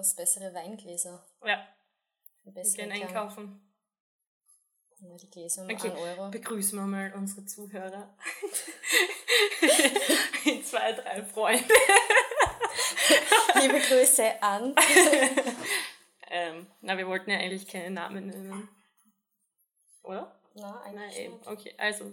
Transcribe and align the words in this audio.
Ist 0.00 0.16
bessere 0.16 0.52
Weingläser. 0.54 1.24
Ja, 1.44 1.66
Wir 2.44 2.62
gehen 2.62 2.92
einkaufen. 2.92 3.60
Ja, 4.98 5.16
die 5.16 5.30
Gläser 5.30 5.62
um 5.62 5.70
Okay, 5.70 5.90
1 5.90 5.98
Euro. 5.98 6.30
begrüßen 6.30 6.78
wir 6.78 6.86
mal 6.86 7.12
unsere 7.14 7.44
Zuhörer. 7.46 8.14
Zwei, 10.64 10.92
drei 10.92 11.24
Freunde. 11.24 11.64
Liebe 13.60 13.80
Grüße 13.80 14.42
an. 14.42 14.74
Ähm, 16.32 16.68
na, 16.80 16.96
wir 16.96 17.08
wollten 17.08 17.28
ja 17.32 17.38
eigentlich 17.38 17.66
keine 17.66 17.90
Namen 17.90 18.28
nennen. 18.28 18.68
Oder? 20.04 20.40
Na, 20.54 20.80
Nein, 20.84 20.96
eigentlich 20.98 21.18
eben. 21.18 21.34
nicht. 21.38 21.48
Okay, 21.48 21.74
also, 21.76 22.12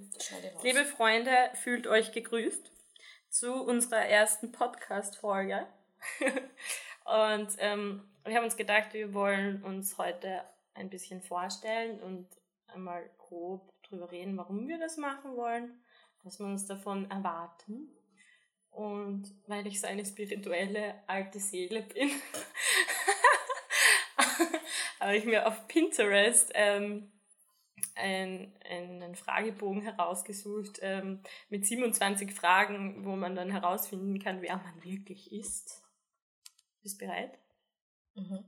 liebe 0.63 0.85
Freunde, 0.85 1.51
fühlt 1.53 1.85
euch 1.85 2.11
gegrüßt 2.13 2.71
zu 3.29 3.53
unserer 3.53 4.07
ersten 4.07 4.51
Podcast-Folge. 4.51 5.67
Und 7.07 7.55
ähm, 7.59 8.03
wir 8.25 8.35
haben 8.35 8.43
uns 8.43 8.57
gedacht, 8.57 8.93
wir 8.93 9.13
wollen 9.13 9.63
uns 9.63 9.97
heute 9.97 10.43
ein 10.73 10.89
bisschen 10.89 11.21
vorstellen 11.21 12.01
und 12.01 12.27
einmal 12.67 13.09
grob 13.17 13.71
drüber 13.83 14.11
reden, 14.11 14.35
warum 14.35 14.67
wir 14.67 14.77
das 14.77 14.97
machen 14.97 15.37
wollen, 15.37 15.81
was 16.23 16.37
wir 16.39 16.45
uns 16.45 16.65
davon 16.65 17.09
erwarten. 17.09 17.89
Und 18.71 19.33
weil 19.47 19.65
ich 19.67 19.79
so 19.79 19.87
eine 19.87 20.05
spirituelle 20.05 20.95
alte 21.07 21.39
Seele 21.39 21.81
bin, 21.81 22.11
habe 24.99 25.15
ich 25.15 25.23
mir 25.23 25.47
auf 25.47 25.65
Pinterest 25.69 26.51
ähm, 26.55 27.09
ein, 27.95 28.53
einen 28.69 29.15
Fragebogen 29.15 29.81
herausgesucht 29.81 30.79
ähm, 30.81 31.21
mit 31.49 31.65
27 31.65 32.33
Fragen, 32.33 33.05
wo 33.05 33.15
man 33.15 33.33
dann 33.33 33.49
herausfinden 33.49 34.19
kann, 34.19 34.41
wer 34.41 34.57
man 34.57 34.83
wirklich 34.83 35.31
ist. 35.31 35.86
Bist 36.87 36.99
bereit? 36.99 37.37
Mhm. 38.15 38.45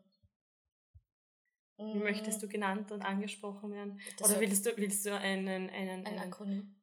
Wie 1.76 2.00
möchtest 2.00 2.42
du 2.42 2.48
genannt 2.48 2.90
und 2.90 3.02
angesprochen 3.02 3.74
werden? 3.74 4.00
Das 4.18 4.32
Oder 4.32 4.40
willst 4.40 4.66
du, 4.66 4.78
willst 4.78 5.06
du 5.06 5.14
einen, 5.14 5.70
einen, 5.70 6.06
Ein 6.06 6.20
Akronym. 6.20 6.74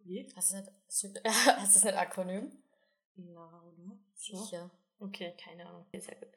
wie? 0.00 0.28
Hast 0.34 0.50
du 0.50 0.56
nicht, 0.56 1.24
hast 1.24 1.76
es 1.76 1.84
nicht 1.84 1.96
Akronym? 1.96 2.50
Na, 3.14 3.62
oder? 3.62 3.96
So? 4.16 4.36
Sicher. 4.36 4.68
Okay, 4.98 5.32
keine 5.40 5.64
Ahnung. 5.64 5.86
Sehr 5.92 6.16
gut. 6.16 6.30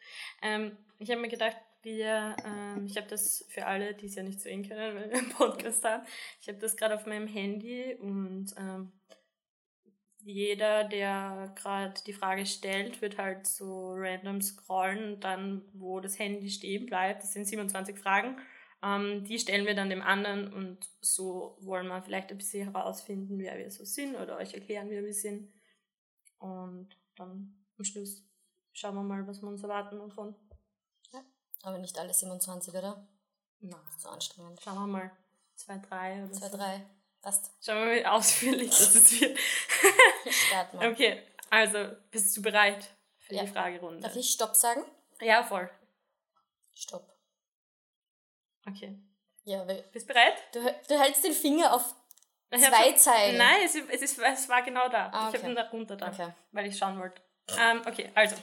Ähm, 0.44 0.78
ich 1.00 1.10
habe 1.10 1.22
mir 1.22 1.30
gedacht, 1.30 1.58
wir, 1.82 2.36
ähm, 2.46 2.86
ich 2.86 2.96
habe 2.96 3.08
das 3.08 3.44
für 3.50 3.66
alle, 3.66 3.96
die 3.96 4.06
es 4.06 4.14
ja 4.14 4.22
nicht 4.22 4.40
sehen 4.40 4.68
können, 4.68 4.96
weil 4.96 5.10
wir 5.10 5.18
einen 5.18 5.30
Podcast 5.34 5.84
haben, 5.84 6.06
ich 6.42 6.48
habe 6.48 6.60
das 6.60 6.78
gerade 6.78 6.94
auf 6.94 7.08
meinem 7.08 7.26
Handy 7.26 7.96
und 7.96 8.54
ähm, 8.56 8.92
jeder, 10.26 10.84
der 10.86 11.52
gerade 11.56 11.94
die 12.06 12.14
Frage 12.14 12.46
stellt, 12.46 13.02
wird 13.02 13.18
halt 13.18 13.46
so 13.48 13.94
random 13.96 14.42
scrollen 14.42 15.14
und 15.16 15.24
dann, 15.24 15.62
wo 15.74 16.00
das 16.00 16.18
Handy 16.20 16.50
stehen 16.50 16.86
bleibt, 16.86 17.24
das 17.24 17.34
sind 17.34 17.46
27 17.46 17.98
Fragen, 18.00 18.38
ähm, 18.82 19.24
die 19.26 19.40
stellen 19.40 19.66
wir 19.66 19.76
dann 19.76 19.90
dem 19.90 20.02
anderen 20.02 20.54
und 20.54 20.90
so 21.02 21.58
wollen 21.62 21.88
wir 21.88 22.02
vielleicht 22.04 22.32
ein 22.32 22.38
bisschen 22.38 22.72
herausfinden, 22.72 23.38
wer 23.40 23.58
wir 23.58 23.70
so 23.72 23.86
sind 23.86 24.16
oder 24.16 24.38
euch 24.38 24.54
erklären, 24.54 24.90
wer 24.90 25.04
wir 25.04 25.14
sind. 25.14 25.52
Und 26.40 26.90
dann 27.16 27.56
am 27.78 27.84
Schluss 27.86 28.24
schauen 28.74 28.96
wir 28.96 29.04
mal, 29.04 29.26
was 29.28 29.42
wir 29.42 29.48
uns 29.50 29.64
erwarten 29.64 30.00
davon. 30.00 30.36
Aber 31.66 31.78
nicht 31.78 31.98
alle 31.98 32.14
27, 32.14 32.74
oder? 32.74 33.08
Na, 33.62 33.82
So 33.98 34.10
anstrengend. 34.10 34.60
schauen 34.62 34.76
wir 34.76 34.88
mal. 34.88 35.12
Zwei, 35.56 35.78
drei 35.78 36.24
oder 36.26 36.34
Zwei, 36.34 36.50
so. 36.50 36.58
drei. 36.58 36.86
Passt. 37.22 37.54
Schauen 37.64 37.78
wir 37.78 37.86
mal, 37.86 37.96
wie 38.02 38.06
ausführlich 38.06 38.70
das 38.70 39.22
wird. 39.22 39.40
Start 40.30 40.74
mal. 40.74 40.92
Okay, 40.92 41.22
also 41.50 41.78
bist 42.12 42.36
du 42.38 42.42
bereit 42.42 42.90
für 43.20 43.36
Ja. 43.36 43.44
die 43.44 43.48
Fragerunde? 43.52 44.02
Darf 44.02 44.16
ich 44.16 44.30
Stopp 44.32 44.56
sagen? 44.56 44.84
Ja, 45.22 45.44
voll. 45.44 45.70
Stopp. 46.74 47.14
Okay. 48.68 48.98
Ja, 49.46 49.68
weil 49.68 49.84
Bist 49.92 50.08
bereit? 50.08 50.36
du, 50.54 50.60
du 50.88 51.00
hältst 51.00 51.24
den 51.24 51.34
Finger 51.34 51.74
auf 51.74 51.94
Ich 52.50 52.62
zwei 52.62 52.94
Zeilen. 52.94 53.38
Nein, 53.38 53.62
es, 53.66 53.76
ist- 53.76 53.90
es, 53.90 54.02
ist, 54.02 54.20
es 54.20 54.50
war 54.50 54.62
genau 54.64 54.88
da. 54.90 55.10
Ah, 55.12 55.24
Ich 55.24 55.36
okay. 55.36 55.38
habe 55.40 55.50
ihn 55.52 55.56
da 55.56 55.64
runter 55.70 55.96
da, 55.98 56.08
Okay. 56.08 56.34
weil 56.52 56.66
ich 56.68 56.78
schauen 56.78 56.98
wollte. 57.00 57.22
Ähm, 57.60 57.82
okay, 57.86 58.10
also. 58.16 58.36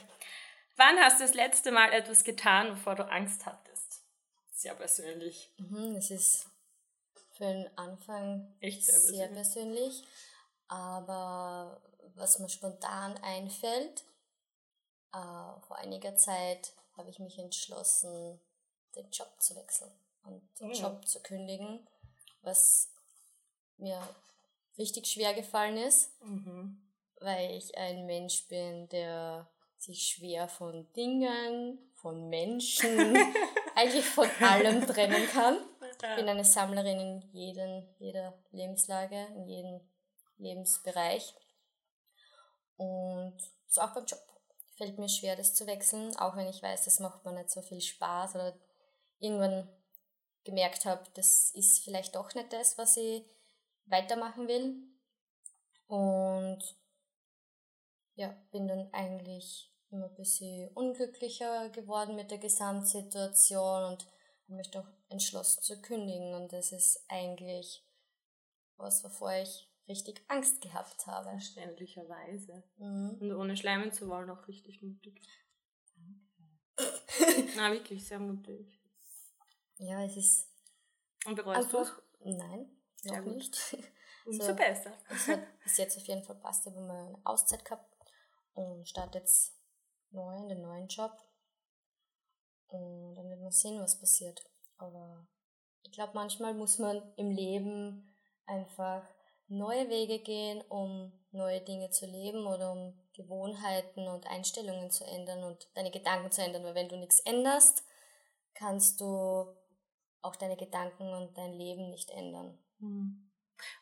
Wann 0.77 0.97
hast 0.99 1.19
du 1.19 1.23
das 1.25 1.33
letzte 1.33 1.71
Mal 1.71 1.91
etwas 1.93 2.23
getan, 2.23 2.71
wovor 2.71 2.95
du 2.95 3.03
Angst 3.11 3.45
hattest? 3.45 4.01
Sehr 4.53 4.73
persönlich. 4.73 5.51
Mhm, 5.57 5.95
das 5.95 6.09
ist 6.11 6.47
für 7.35 7.43
den 7.45 7.77
Anfang 7.77 8.55
Echt 8.61 8.85
sehr 8.85 8.99
sehr 8.99 9.27
persönlich. 9.27 10.03
Aber 10.71 11.81
was 12.15 12.39
mir 12.39 12.47
spontan 12.47 13.17
einfällt, 13.17 14.05
äh, 15.13 15.59
vor 15.67 15.75
einiger 15.77 16.15
Zeit 16.15 16.71
habe 16.95 17.09
ich 17.09 17.19
mich 17.19 17.37
entschlossen, 17.37 18.39
den 18.95 19.09
Job 19.11 19.27
zu 19.39 19.53
wechseln 19.57 19.91
und 20.23 20.41
den 20.61 20.69
Oh. 20.69 20.73
Job 20.73 21.05
zu 21.05 21.19
kündigen, 21.21 21.85
was 22.41 22.89
mir 23.77 24.01
richtig 24.77 25.07
schwer 25.07 25.33
gefallen 25.33 25.75
ist, 25.77 26.09
Mhm. 26.23 26.81
weil 27.19 27.51
ich 27.51 27.77
ein 27.77 28.05
Mensch 28.05 28.47
bin, 28.47 28.87
der 28.89 29.49
sich 29.77 30.03
schwer 30.07 30.47
von 30.47 30.89
Dingen, 30.93 31.79
von 31.95 32.29
Menschen, 32.29 32.77
eigentlich 33.75 34.05
von 34.05 34.29
allem 34.39 34.87
trennen 34.87 35.27
kann. 35.33 35.57
Ich 35.91 36.15
bin 36.15 36.29
eine 36.29 36.45
Sammlerin 36.45 36.99
in 36.99 37.21
jeden, 37.33 37.87
jeder 37.99 38.33
Lebenslage, 38.51 39.27
in 39.35 39.47
jedem 39.47 39.81
Lebensbereich. 40.41 41.35
Und 42.77 43.37
so 43.67 43.81
auch 43.81 43.93
beim 43.93 44.05
Job. 44.05 44.19
Fällt 44.77 44.97
mir 44.97 45.09
schwer, 45.09 45.35
das 45.35 45.53
zu 45.53 45.67
wechseln, 45.67 46.15
auch 46.17 46.35
wenn 46.35 46.47
ich 46.47 46.63
weiß, 46.63 46.85
das 46.85 46.99
macht 46.99 47.23
mir 47.23 47.33
nicht 47.33 47.51
so 47.51 47.61
viel 47.61 47.81
Spaß 47.81 48.35
oder 48.35 48.57
irgendwann 49.19 49.69
gemerkt 50.43 50.85
habe, 50.85 51.03
das 51.13 51.51
ist 51.51 51.83
vielleicht 51.83 52.15
doch 52.15 52.33
nicht 52.33 52.51
das, 52.51 52.77
was 52.77 52.97
ich 52.97 53.23
weitermachen 53.85 54.47
will. 54.47 54.75
Und 55.87 56.63
ja, 58.15 58.35
bin 58.51 58.67
dann 58.67 58.91
eigentlich 58.93 59.71
immer 59.91 60.07
ein 60.07 60.15
bisschen 60.15 60.69
unglücklicher 60.73 61.69
geworden 61.69 62.15
mit 62.15 62.31
der 62.31 62.37
Gesamtsituation 62.37 63.83
und 63.83 64.07
habe 64.45 64.55
mich 64.55 64.71
doch 64.71 64.87
entschlossen 65.09 65.61
zu 65.61 65.81
kündigen. 65.81 66.33
Und 66.33 66.53
das 66.53 66.71
ist 66.71 67.05
eigentlich 67.07 67.85
was, 68.77 69.03
wovor 69.03 69.33
ich 69.33 69.70
richtig 69.91 70.23
Angst 70.27 70.61
gehabt 70.61 71.05
habe. 71.05 71.29
Verständlicherweise. 71.29 72.63
Mhm. 72.77 73.17
Und 73.19 73.31
ohne 73.33 73.57
schleimen 73.57 73.91
zu 73.91 74.07
wollen, 74.07 74.29
auch 74.29 74.47
richtig 74.47 74.81
mutig. 74.81 75.21
Na, 77.55 77.71
wirklich, 77.71 78.07
sehr 78.07 78.19
mutig. 78.19 78.81
Ja, 79.77 80.03
es 80.03 80.17
ist 80.17 80.49
Und 81.25 81.35
bereust 81.35 81.71
du 81.71 81.79
es? 81.79 81.91
Nein, 82.23 82.69
noch 83.03 83.23
gut. 83.23 83.35
nicht. 83.35 83.77
Umso 84.25 84.45
so. 84.45 84.55
besser. 84.55 84.93
Es 85.09 85.27
hat 85.27 85.41
bis 85.63 85.77
jetzt 85.77 85.97
auf 85.97 86.07
jeden 86.07 86.23
Fall 86.23 86.35
passt. 86.35 86.65
Mal 86.67 86.77
eine 86.77 87.19
Auszeit 87.23 87.65
gehabt 87.65 87.91
und 88.53 88.87
starte 88.87 89.17
jetzt 89.17 89.55
neu 90.11 90.37
in 90.37 90.49
den 90.49 90.61
neuen 90.61 90.87
Job. 90.87 91.11
Und 92.67 93.15
dann 93.15 93.29
wird 93.29 93.41
man 93.41 93.51
sehen, 93.51 93.81
was 93.81 93.99
passiert. 93.99 94.43
Aber 94.77 95.27
ich 95.83 95.91
glaube, 95.91 96.13
manchmal 96.13 96.53
muss 96.53 96.77
man 96.77 97.01
im 97.15 97.31
Leben 97.31 98.15
einfach 98.45 99.03
neue 99.51 99.89
Wege 99.89 100.19
gehen, 100.19 100.61
um 100.69 101.11
neue 101.31 101.61
Dinge 101.61 101.89
zu 101.89 102.05
leben 102.05 102.45
oder 102.45 102.71
um 102.71 102.93
Gewohnheiten 103.13 104.07
und 104.07 104.27
Einstellungen 104.27 104.89
zu 104.89 105.05
ändern 105.05 105.43
und 105.43 105.67
deine 105.75 105.91
Gedanken 105.91 106.31
zu 106.31 106.41
ändern. 106.41 106.63
Weil 106.63 106.75
wenn 106.75 106.89
du 106.89 106.97
nichts 106.97 107.19
änderst, 107.19 107.85
kannst 108.53 109.01
du 109.01 109.45
auch 110.21 110.35
deine 110.35 110.55
Gedanken 110.55 111.13
und 111.13 111.37
dein 111.37 111.53
Leben 111.53 111.89
nicht 111.89 112.11
ändern. 112.11 112.57
Mhm. 112.79 113.29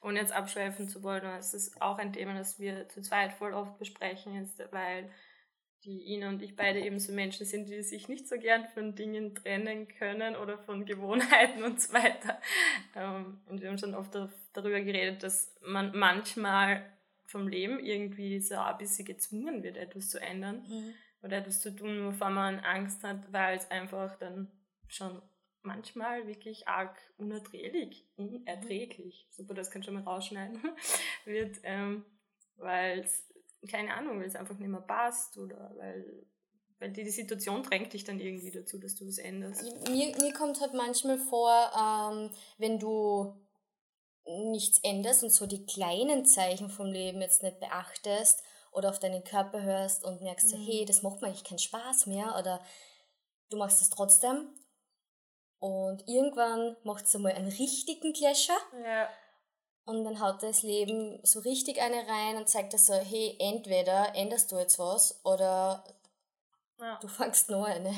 Ohne 0.01 0.19
jetzt 0.19 0.33
abschweifen 0.33 0.89
zu 0.89 1.03
wollen, 1.03 1.25
es 1.37 1.53
ist 1.53 1.81
auch 1.81 1.97
ein 1.97 2.11
Thema, 2.11 2.33
das 2.33 2.59
wir 2.59 2.89
zu 2.89 3.01
zweit 3.01 3.33
voll 3.33 3.53
oft 3.53 3.77
besprechen, 3.77 4.35
jetzt, 4.35 4.59
weil 4.71 5.09
die 5.85 6.13
Ina 6.13 6.29
und 6.29 6.41
ich 6.41 6.55
beide 6.55 6.79
eben 6.81 6.99
so 6.99 7.13
Menschen 7.13 7.45
sind, 7.45 7.69
die 7.69 7.81
sich 7.83 8.07
nicht 8.09 8.27
so 8.27 8.37
gern 8.37 8.67
von 8.73 8.95
Dingen 8.95 9.33
trennen 9.35 9.87
können 9.87 10.35
oder 10.35 10.57
von 10.57 10.85
Gewohnheiten 10.85 11.63
und 11.67 11.81
so 11.81 11.93
weiter. 11.93 12.39
Ähm, 12.95 13.39
Und 13.47 13.61
wir 13.61 13.69
haben 13.69 13.77
schon 13.77 13.95
oft 13.95 14.13
dar- 14.13 14.31
darüber 14.53 14.81
geredet, 14.81 15.23
dass 15.23 15.55
man 15.61 15.97
manchmal 15.97 16.85
vom 17.25 17.47
Leben 17.47 17.79
irgendwie 17.79 18.39
so 18.41 18.55
ein 18.55 18.77
bisschen 18.77 19.05
gezwungen 19.05 19.63
wird, 19.63 19.77
etwas 19.77 20.09
zu 20.09 20.19
ändern 20.19 20.65
oder 21.21 21.37
etwas 21.37 21.61
zu 21.61 21.75
tun, 21.75 22.05
wovor 22.05 22.29
man 22.29 22.59
Angst 22.59 23.03
hat, 23.03 23.31
weil 23.31 23.57
es 23.57 23.69
einfach 23.71 24.17
dann 24.17 24.51
schon 24.87 25.21
manchmal 25.61 26.25
wirklich 26.27 26.67
arg 26.67 26.97
unerträglich, 27.17 28.05
unerträglich, 28.15 29.27
super, 29.29 29.53
das 29.53 29.69
kann 29.69 29.83
schon 29.83 29.93
mal 29.93 30.03
rausschneiden, 30.03 30.59
wird, 31.25 31.57
ähm, 31.63 32.03
weil 32.57 32.99
es, 32.99 33.28
keine 33.67 33.93
Ahnung, 33.93 34.19
weil 34.19 34.27
es 34.27 34.35
einfach 34.35 34.57
nicht 34.57 34.69
mehr 34.69 34.81
passt 34.81 35.37
oder 35.37 35.71
weil, 35.77 36.25
weil 36.79 36.91
die, 36.91 37.03
die 37.03 37.09
Situation 37.09 37.63
drängt 37.63 37.93
dich 37.93 38.03
dann 38.03 38.19
irgendwie 38.19 38.51
dazu, 38.51 38.77
dass 38.79 38.95
du 38.95 39.07
was 39.07 39.17
änderst. 39.17 39.63
Mir, 39.89 40.15
mir 40.19 40.33
kommt 40.33 40.61
halt 40.61 40.73
manchmal 40.73 41.17
vor, 41.17 41.51
ähm, 41.77 42.31
wenn 42.57 42.79
du 42.79 43.35
nichts 44.51 44.79
änderst 44.83 45.23
und 45.23 45.31
so 45.31 45.47
die 45.47 45.65
kleinen 45.65 46.25
Zeichen 46.25 46.69
vom 46.69 46.87
Leben 46.87 47.21
jetzt 47.21 47.41
nicht 47.43 47.59
beachtest 47.59 48.43
oder 48.71 48.89
auf 48.89 48.99
deinen 48.99 49.23
Körper 49.23 49.61
hörst 49.63 50.05
und 50.05 50.21
merkst, 50.21 50.53
Mhm. 50.55 50.65
hey, 50.65 50.85
das 50.85 51.01
macht 51.01 51.21
mir 51.21 51.27
eigentlich 51.27 51.43
keinen 51.43 51.57
Spaß 51.59 52.05
mehr 52.05 52.35
oder 52.37 52.63
du 53.49 53.57
machst 53.57 53.81
es 53.81 53.89
trotzdem. 53.89 54.49
Und 55.57 56.07
irgendwann 56.07 56.77
macht 56.83 57.05
es 57.05 57.15
einmal 57.15 57.33
einen 57.33 57.51
richtigen 57.51 58.13
Clasher 58.13 58.57
Ja. 58.83 59.09
Und 59.89 60.03
dann 60.03 60.21
haut 60.21 60.43
das 60.43 60.61
Leben 60.61 61.19
so 61.23 61.39
richtig 61.39 61.81
eine 61.81 62.07
rein 62.07 62.37
und 62.37 62.47
zeigt 62.47 62.73
dir 62.73 62.77
so, 62.77 62.93
hey, 62.93 63.35
entweder 63.39 64.15
änderst 64.15 64.51
du 64.51 64.57
jetzt 64.57 64.77
was 64.77 65.19
oder 65.23 65.83
ja. 66.79 66.99
du 67.01 67.07
fangst 67.07 67.49
noch 67.49 67.65
eine. 67.65 67.89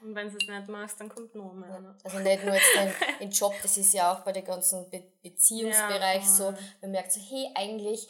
Und 0.00 0.14
wenn 0.14 0.30
du 0.30 0.36
es 0.36 0.46
nicht 0.46 0.68
machst, 0.68 1.00
dann 1.00 1.08
kommt 1.08 1.34
noch 1.34 1.52
mehr. 1.52 1.80
Ne? 1.80 1.96
Also 2.04 2.18
nicht 2.20 2.44
nur 2.44 2.54
jetzt 2.54 3.20
den 3.20 3.30
Job, 3.30 3.52
das 3.62 3.76
ist 3.76 3.92
ja 3.94 4.12
auch 4.12 4.20
bei 4.20 4.32
dem 4.32 4.44
ganzen 4.44 4.88
Be 4.90 5.02
Beziehungsbereich 5.22 6.22
Ja, 6.22 6.28
so. 6.28 6.54
Man 6.80 6.92
merkt 6.92 7.12
so, 7.12 7.20
hey, 7.20 7.50
eigentlich 7.54 8.06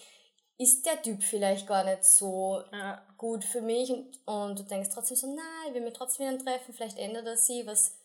ist 0.59 0.85
der 0.85 1.01
Typ 1.01 1.23
vielleicht 1.23 1.67
gar 1.67 1.85
nicht 1.85 2.05
so 2.05 2.63
Ja. 2.73 3.07
gut 3.17 3.45
für 3.45 3.63
mich 3.63 3.91
und, 3.91 4.21
und 4.27 4.59
du 4.59 4.65
denkst 4.65 4.91
trotzdem 4.93 5.17
so, 5.17 5.27
nein, 5.29 5.69
ich 5.69 5.75
will 5.75 5.83
mich 5.83 5.95
trotzdem 5.95 6.29
wieder 6.29 6.45
treffen, 6.45 6.75
vielleicht 6.75 6.99
ändert 6.99 7.27
er 7.27 7.37
sie, 7.37 7.67
was 7.67 7.97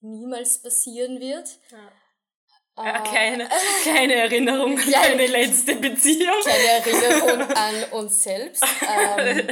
niemals 0.00 0.62
passieren 0.62 1.18
wird. 1.18 1.48
Ja. 1.70 1.90
Äh, 2.78 2.86
Ja, 2.86 2.98
keine, 3.00 3.48
keine 3.84 4.14
Erinnerung 4.22 4.78
an 4.78 4.88
Ja. 4.90 5.02
deine 5.02 5.26
letzte 5.26 5.76
Beziehung. 5.76 6.40
Kleine 6.42 6.68
Erinnerung 6.68 7.40
an 7.56 7.84
uns 7.92 8.22
selbst. 8.22 8.64
Ähm, 8.88 9.48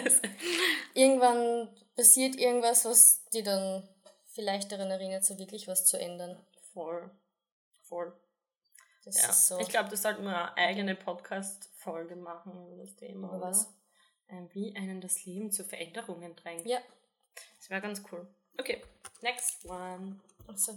irgendwann 0.94 1.68
passiert 1.96 2.36
irgendwas, 2.36 2.84
was 2.84 3.24
die 3.32 3.42
dann 3.42 3.88
vielleicht 4.32 4.70
daran 4.72 4.90
erinnert, 4.90 5.24
so 5.24 5.38
wirklich 5.38 5.66
was 5.68 5.86
zu 5.86 5.98
ändern. 5.98 6.38
Voll. 6.72 7.10
Voll. 7.88 8.12
Das 9.04 9.22
Ja. 9.22 9.30
ist 9.30 9.46
so. 9.48 9.58
Ich 9.60 9.68
glaube, 9.68 9.88
das 9.88 10.02
sollten 10.02 10.24
wir 10.24 10.36
eine 10.36 10.56
eigene 10.56 10.94
Podcast-Folge 10.94 12.16
machen 12.16 12.52
über 12.72 12.82
das 12.84 12.94
Thema. 12.96 13.30
Oder? 13.30 13.40
was? 13.40 13.68
Wie 14.52 14.74
einen 14.76 15.00
das 15.00 15.24
Leben 15.24 15.52
zu 15.52 15.64
Veränderungen 15.64 16.34
drängt. 16.34 16.66
Ja. 16.66 16.78
Das 17.58 17.70
wäre 17.70 17.80
ganz 17.80 18.02
cool. 18.10 18.26
Okay, 18.58 18.82
next 19.22 19.64
one. 19.64 20.18
Also, 20.48 20.72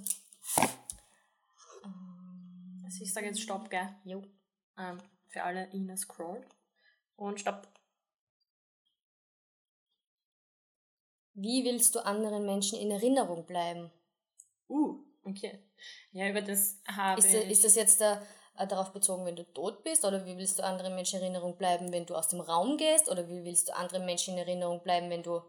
Also 2.89 3.03
ich 3.03 3.13
sage 3.13 3.27
jetzt 3.27 3.41
Stopp, 3.41 3.69
gell? 3.69 3.88
jo. 4.03 4.24
Ähm, 4.75 4.97
für 5.27 5.44
alle 5.44 5.71
Ina 5.74 5.95
scrollt. 5.95 6.47
Und 7.18 7.39
Stopp. 7.39 7.68
Wie 11.36 11.63
willst 11.65 11.94
du 11.94 12.00
anderen 12.03 12.47
Menschen 12.47 12.80
in 12.80 12.89
Erinnerung 12.89 13.45
bleiben? 13.45 13.91
Uh, 14.68 15.03
okay. 15.24 15.59
Ja, 16.13 16.30
über 16.30 16.41
das 16.41 16.80
habe 16.88 17.19
Ist, 17.19 17.31
ich... 17.31 17.51
ist 17.51 17.63
das 17.63 17.75
jetzt 17.75 18.01
da, 18.01 18.25
äh, 18.57 18.65
darauf 18.65 18.91
bezogen, 18.91 19.24
wenn 19.24 19.36
du 19.36 19.44
tot 19.53 19.83
bist? 19.83 20.03
Oder 20.03 20.25
wie 20.25 20.38
willst 20.38 20.57
du 20.57 20.63
anderen 20.63 20.95
Menschen 20.95 21.19
in 21.19 21.25
Erinnerung 21.25 21.57
bleiben, 21.57 21.91
wenn 21.91 22.07
du 22.07 22.15
aus 22.15 22.30
dem 22.30 22.39
Raum 22.39 22.77
gehst? 22.77 23.07
Oder 23.07 23.30
wie 23.30 23.44
willst 23.44 23.69
du 23.69 23.75
anderen 23.75 24.06
Menschen 24.07 24.33
in 24.33 24.39
Erinnerung 24.39 24.81
bleiben, 24.81 25.12
wenn 25.12 25.21
du. 25.21 25.44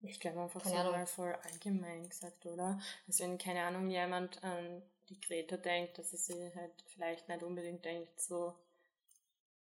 Ich 0.00 0.18
glaube 0.18 0.40
einfach 0.40 0.64
so 0.64 0.74
mal 0.74 1.06
voll 1.06 1.34
allgemein 1.44 2.08
gesagt, 2.08 2.46
oder? 2.46 2.80
Also 3.06 3.24
wenn, 3.24 3.36
keine 3.36 3.62
Ahnung, 3.62 3.90
jemand 3.90 4.42
an 4.42 4.82
die 5.12 5.20
Greta 5.20 5.56
denkt, 5.56 5.98
dass 5.98 6.10
sie 6.10 6.52
halt 6.54 6.72
vielleicht 6.86 7.28
nicht 7.28 7.42
unbedingt 7.42 7.84
denkt, 7.84 8.20
so 8.20 8.54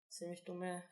ziemlich 0.10 0.44
dumme 0.44 0.84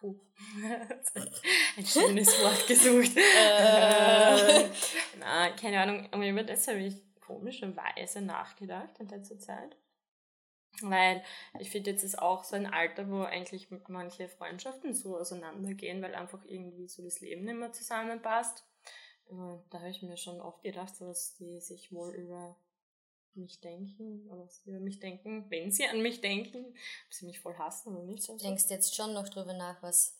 Kuh. 0.00 0.20
Ein 1.76 1.86
schönes 1.86 2.28
Wort 2.40 2.66
gesucht. 2.68 3.16
Äh. 3.16 4.68
Na, 5.18 5.50
keine 5.50 5.80
Ahnung, 5.80 6.08
aber 6.12 6.24
über 6.24 6.44
das 6.44 6.68
habe 6.68 6.78
ich 6.78 6.94
komischerweise 7.20 8.20
nachgedacht 8.20 8.98
in 9.00 9.08
letzter 9.08 9.40
Zeit. 9.40 9.76
Weil 10.82 11.24
ich 11.58 11.70
finde, 11.70 11.90
jetzt 11.90 12.04
ist 12.04 12.20
auch 12.20 12.44
so 12.44 12.54
ein 12.54 12.66
Alter, 12.66 13.10
wo 13.10 13.22
eigentlich 13.22 13.68
manche 13.88 14.28
Freundschaften 14.28 14.94
so 14.94 15.16
auseinandergehen, 15.16 16.00
weil 16.00 16.14
einfach 16.14 16.44
irgendwie 16.44 16.86
so 16.86 17.02
das 17.02 17.20
Leben 17.20 17.44
nicht 17.44 17.56
mehr 17.56 17.72
zusammenpasst. 17.72 18.64
Da 19.30 19.78
habe 19.78 19.90
ich 19.90 20.02
mir 20.02 20.16
schon 20.16 20.40
oft 20.40 20.62
gedacht, 20.62 21.00
dass 21.00 21.34
die 21.34 21.60
sich 21.60 21.92
wohl 21.92 22.14
über 22.14 22.56
mich 23.34 23.60
denken, 23.60 24.26
oder 24.28 24.44
was 24.44 24.62
sie 24.62 24.70
über 24.70 24.80
mich 24.80 25.00
denken, 25.00 25.46
wenn 25.48 25.70
sie 25.70 25.86
an 25.86 26.02
mich 26.02 26.20
denken, 26.20 26.64
ob 26.66 27.12
sie 27.12 27.26
mich 27.26 27.40
voll 27.40 27.54
hassen 27.56 27.94
oder 27.94 28.04
nicht. 28.04 28.26
Du 28.28 28.32
Also. 28.32 28.44
denkst 28.46 28.64
jetzt 28.70 28.94
schon 28.96 29.12
noch 29.14 29.28
drüber 29.28 29.52
nach, 29.52 29.82
was 29.82 30.16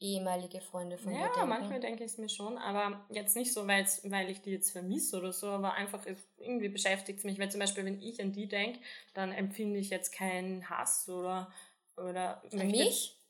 ehemalige 0.00 0.60
Freunde 0.60 0.98
von 0.98 1.12
dir 1.12 1.20
Ja, 1.20 1.28
denken. 1.28 1.48
manchmal 1.48 1.80
denke 1.80 2.04
ich 2.04 2.12
es 2.12 2.18
mir 2.18 2.28
schon, 2.28 2.58
aber 2.58 3.06
jetzt 3.10 3.36
nicht 3.36 3.52
so, 3.52 3.66
weil 3.68 4.30
ich 4.30 4.40
die 4.42 4.50
jetzt 4.50 4.72
vermisse 4.72 5.18
oder 5.18 5.32
so, 5.32 5.46
aber 5.48 5.74
einfach 5.74 6.04
irgendwie 6.38 6.68
beschäftigt 6.68 7.18
es 7.18 7.24
mich, 7.24 7.38
weil 7.38 7.50
zum 7.50 7.60
Beispiel, 7.60 7.84
wenn 7.84 8.02
ich 8.02 8.20
an 8.20 8.32
die 8.32 8.48
denke, 8.48 8.80
dann 9.14 9.30
empfinde 9.30 9.78
ich 9.78 9.90
jetzt 9.90 10.10
keinen 10.12 10.68
Hass 10.68 11.08
oder 11.08 11.52
oder 11.96 12.42
An 12.52 12.70
mich? 12.70 13.21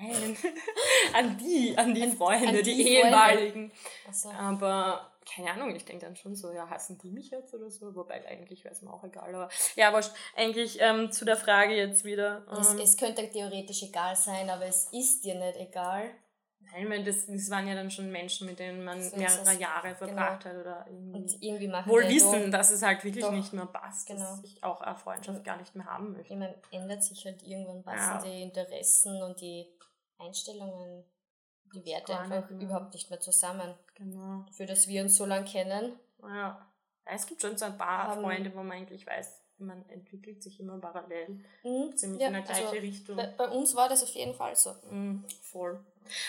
Nein, 0.00 0.36
an 1.12 1.38
die, 1.38 1.76
an 1.76 1.94
die 1.94 2.10
Freunde, 2.10 2.48
an 2.48 2.54
die, 2.56 2.62
die 2.62 2.88
ehemaligen. 2.88 3.72
Achso. 4.08 4.30
Aber 4.30 5.10
keine 5.24 5.52
Ahnung, 5.52 5.74
ich 5.74 5.84
denke 5.84 6.04
dann 6.04 6.16
schon 6.16 6.34
so, 6.34 6.52
ja, 6.52 6.68
hassen 6.68 6.98
die 6.98 7.10
mich 7.10 7.30
jetzt 7.30 7.54
oder 7.54 7.70
so? 7.70 7.94
Wobei 7.94 8.26
eigentlich 8.26 8.64
wäre 8.64 8.74
es 8.74 8.82
mir 8.82 8.92
auch 8.92 9.04
egal. 9.04 9.34
Aber 9.34 9.48
ja, 9.76 9.88
aber 9.88 10.00
eigentlich 10.36 10.78
ähm, 10.80 11.10
zu 11.10 11.24
der 11.24 11.36
Frage 11.36 11.74
jetzt 11.74 12.04
wieder. 12.04 12.44
Es, 12.60 12.72
Ähm, 12.72 12.80
es 12.80 12.96
könnte 12.96 13.28
theoretisch 13.30 13.82
egal 13.82 14.16
sein, 14.16 14.50
aber 14.50 14.66
es 14.66 14.88
ist 14.92 15.24
dir 15.24 15.34
nicht 15.34 15.56
egal. 15.56 16.10
Nein, 16.72 16.88
meine, 16.88 17.04
das, 17.04 17.26
das 17.26 17.50
waren 17.50 17.66
ja 17.68 17.74
dann 17.74 17.90
schon 17.90 18.10
Menschen, 18.10 18.46
mit 18.46 18.58
denen 18.58 18.84
man 18.84 19.02
So 19.02 19.16
mehrere 19.16 19.42
es. 19.42 19.58
Jahre 19.58 19.94
verbracht 19.94 20.44
hat 20.44 20.56
oder 20.56 20.86
irgendwie. 20.88 21.12
Und 21.18 21.42
irgendwie 21.42 21.72
Wohl 21.90 22.08
wissen, 22.08 22.44
doch- 22.44 22.58
dass 22.58 22.70
es 22.70 22.82
halt 22.82 23.02
wirklich 23.04 23.24
doch, 23.24 23.32
nicht 23.32 23.52
mehr 23.52 23.66
passt, 23.66 24.06
genau. 24.06 24.20
dass 24.36 24.44
ich 24.44 24.62
auch 24.64 24.80
eine 24.80 24.96
Freundschaft 24.96 25.44
gar 25.44 25.56
nicht 25.56 25.74
mehr 25.74 25.86
haben 25.86 26.12
möchte. 26.12 26.32
Ich 26.32 26.38
meine, 26.38 26.54
ändert 26.70 27.02
sich 27.04 27.24
halt 27.24 27.42
irgendwann 27.42 27.82
passen 27.82 28.14
Ja. 28.14 28.22
die 28.32 28.42
Interessen 28.42 29.22
und 29.22 29.40
die 29.40 29.66
Einstellungen, 30.18 31.04
die 31.74 31.84
Werte 31.84 32.18
einfach 32.18 32.48
nicht 32.50 32.62
überhaupt 32.62 32.94
nicht 32.94 33.10
mehr 33.10 33.20
zusammen. 33.20 33.74
Genau. 33.94 34.44
Für 34.52 34.66
das 34.66 34.86
wir 34.88 35.02
uns 35.02 35.16
so 35.16 35.26
lange 35.26 35.44
kennen. 35.44 35.98
Ja. 36.22 36.70
Es 37.04 37.26
gibt 37.26 37.42
schon 37.42 37.56
so 37.58 37.66
ein 37.66 37.76
paar 37.76 38.14
Freunde, 38.14 38.50
wo 38.54 38.62
man 38.62 38.78
eigentlich 38.78 39.06
weiß, 39.06 39.43
man 39.66 39.88
entwickelt 39.88 40.42
sich 40.42 40.60
immer 40.60 40.78
parallel. 40.78 41.40
Mhm. 41.62 41.96
Ziemlich 41.96 42.20
Ja, 42.20 42.28
in 42.28 42.34
der 42.34 42.42
gleiche 42.42 42.68
also 42.68 42.80
Richtung. 42.80 43.16
Bei, 43.16 43.26
bei 43.26 43.48
uns 43.48 43.74
war 43.74 43.88
das 43.88 44.02
auf 44.02 44.10
jeden 44.10 44.34
Fall 44.34 44.54
so. 44.56 44.70
Mm, 44.90 45.24
voll. 45.42 45.80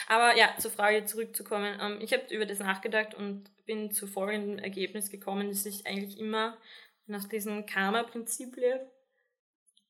Aber 0.07 0.35
ja, 0.37 0.49
zur 0.57 0.71
Frage 0.71 1.05
zurückzukommen. 1.05 1.77
Ähm, 1.81 1.99
ich 2.01 2.13
habe 2.13 2.23
über 2.29 2.45
das 2.45 2.59
nachgedacht 2.59 3.13
und 3.13 3.49
bin 3.65 3.91
zu 3.91 4.07
folgendem 4.07 4.59
Ergebnis 4.59 5.09
gekommen, 5.09 5.49
dass 5.49 5.65
ich 5.65 5.85
eigentlich 5.85 6.19
immer 6.19 6.57
nach 7.07 7.25
diesem 7.25 7.65
Karma-Prinzip 7.65 8.55
lebe. 8.55 8.89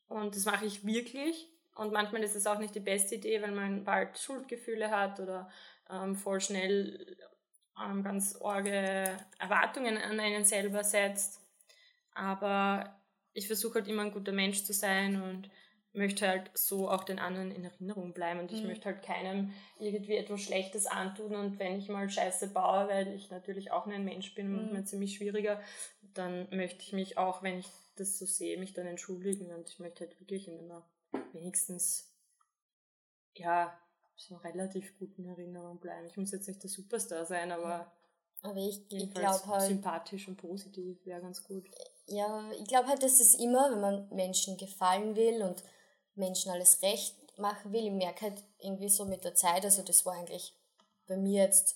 Und 0.08 0.36
das 0.36 0.46
mache 0.46 0.66
ich 0.66 0.86
wirklich. 0.86 1.48
Und 1.76 1.92
manchmal 1.92 2.24
ist 2.24 2.36
es 2.36 2.48
auch 2.48 2.60
nicht 2.60 2.76
die 2.76 2.80
beste 2.80 3.16
Idee, 3.16 3.42
weil 3.42 3.52
man 3.52 3.84
bald 3.84 4.18
Schuldgefühle 4.18 4.90
hat 4.90 5.20
oder 5.20 5.50
ähm, 5.90 6.16
voll 6.16 6.40
schnell 6.40 7.18
ähm, 7.80 8.04
ganz 8.04 8.38
orge 8.40 9.18
Erwartungen 9.40 9.98
an 9.98 10.20
einen 10.20 10.46
selber 10.46 10.84
setzt. 10.84 11.42
Aber 12.14 12.95
ich 13.36 13.48
versuche 13.48 13.76
halt 13.76 13.88
immer 13.88 14.02
ein 14.02 14.12
guter 14.12 14.32
Mensch 14.32 14.64
zu 14.64 14.74
sein 14.74 15.22
und 15.22 15.50
möchte 15.94 16.28
halt 16.28 16.50
so 16.56 16.90
auch 16.90 17.04
den 17.04 17.20
anderen 17.20 17.52
in 17.52 17.64
Erinnerung 17.64 18.14
bleiben 18.14 18.40
und 18.40 18.52
ich 18.52 18.64
Mhm. 18.64 18.70
möchte 18.70 18.86
halt 18.86 19.04
keinem 19.04 19.54
irgendwie 19.80 20.16
etwas 20.16 20.42
Schlechtes 20.42 20.88
antun 20.88 21.36
und 21.36 21.60
wenn 21.60 21.78
ich 21.78 21.88
mal 21.90 22.10
Scheiße 22.10 22.48
baue, 22.50 22.88
weil 22.90 23.14
ich 23.14 23.30
natürlich 23.30 23.72
auch 23.72 23.86
nur 23.86 23.96
ein 23.96 24.04
Mensch 24.06 24.34
bin, 24.36 24.50
Mhm. 24.50 24.56
manchmal 24.56 24.86
ziemlich 24.86 25.16
schwieriger, 25.16 25.62
dann 26.14 26.48
möchte 26.50 26.82
ich 26.82 26.94
mich 26.94 27.18
auch, 27.18 27.44
wenn 27.44 27.60
ich 27.60 27.68
das 27.98 28.18
so 28.18 28.26
sehe, 28.26 28.58
mich 28.58 28.74
dann 28.74 28.88
entschuldigen 28.88 29.54
und 29.54 29.70
ich 29.70 29.80
möchte 29.80 30.06
halt 30.06 30.20
wirklich 30.20 30.48
in 30.48 30.60
einer 30.60 30.86
wenigstens 31.32 32.12
ja 33.36 33.78
so 34.18 34.36
relativ 34.38 34.98
guten 34.98 35.26
Erinnerung 35.26 35.80
bleiben. 35.80 36.08
Ich 36.08 36.18
muss 36.18 36.32
jetzt 36.32 36.48
nicht 36.48 36.64
der 36.64 36.70
Superstar 36.70 37.26
sein, 37.26 37.52
aber 37.52 37.92
Aber 38.46 38.58
ich, 38.58 38.82
ich 38.92 39.14
glaube 39.14 39.46
halt, 39.48 39.68
sympathisch 39.68 40.28
und 40.28 40.38
positiv 40.38 41.06
wäre 41.06 41.22
ganz 41.22 41.44
gut. 41.44 41.66
ja, 42.08 42.50
ich 42.60 42.68
glaube 42.68 42.88
halt, 42.88 43.04
dass 43.04 43.20
es 43.20 43.36
immer, 43.36 43.72
wenn 43.72 43.82
man 43.82 44.10
Menschen 44.10 44.58
gefallen 44.58 45.16
will 45.16 45.42
und 45.42 45.64
Menschen 46.16 46.52
alles 46.52 46.82
recht 46.82 47.16
machen 47.38 47.74
will, 47.74 47.86
ich 47.86 47.92
merke 47.92 48.22
halt 48.26 48.44
irgendwie 48.60 48.90
so 48.90 49.06
mit 49.06 49.24
der 49.24 49.36
Zeit, 49.36 49.66
also 49.66 49.82
das 49.82 50.06
war 50.06 50.14
eigentlich 50.14 50.54
bei 51.08 51.18
mir 51.18 51.44
jetzt 51.44 51.76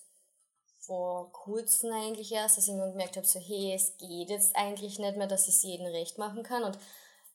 vor 0.79 1.31
kurzem 1.31 1.91
eigentlich 1.91 2.31
erst, 2.31 2.57
dass 2.57 2.63
ich 2.63 2.69
irgendwann 2.69 2.91
gemerkt 2.91 3.17
habe, 3.17 3.27
so 3.27 3.39
hey, 3.39 3.73
es 3.73 3.97
geht 3.97 4.29
jetzt 4.29 4.55
eigentlich 4.55 4.97
nicht 4.97 5.17
mehr, 5.17 5.27
dass 5.27 5.47
ich 5.47 5.55
es 5.55 5.63
jedem 5.63 5.87
recht 5.87 6.17
machen 6.17 6.43
kann 6.43 6.63
und 6.63 6.79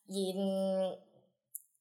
jeden 0.07 0.97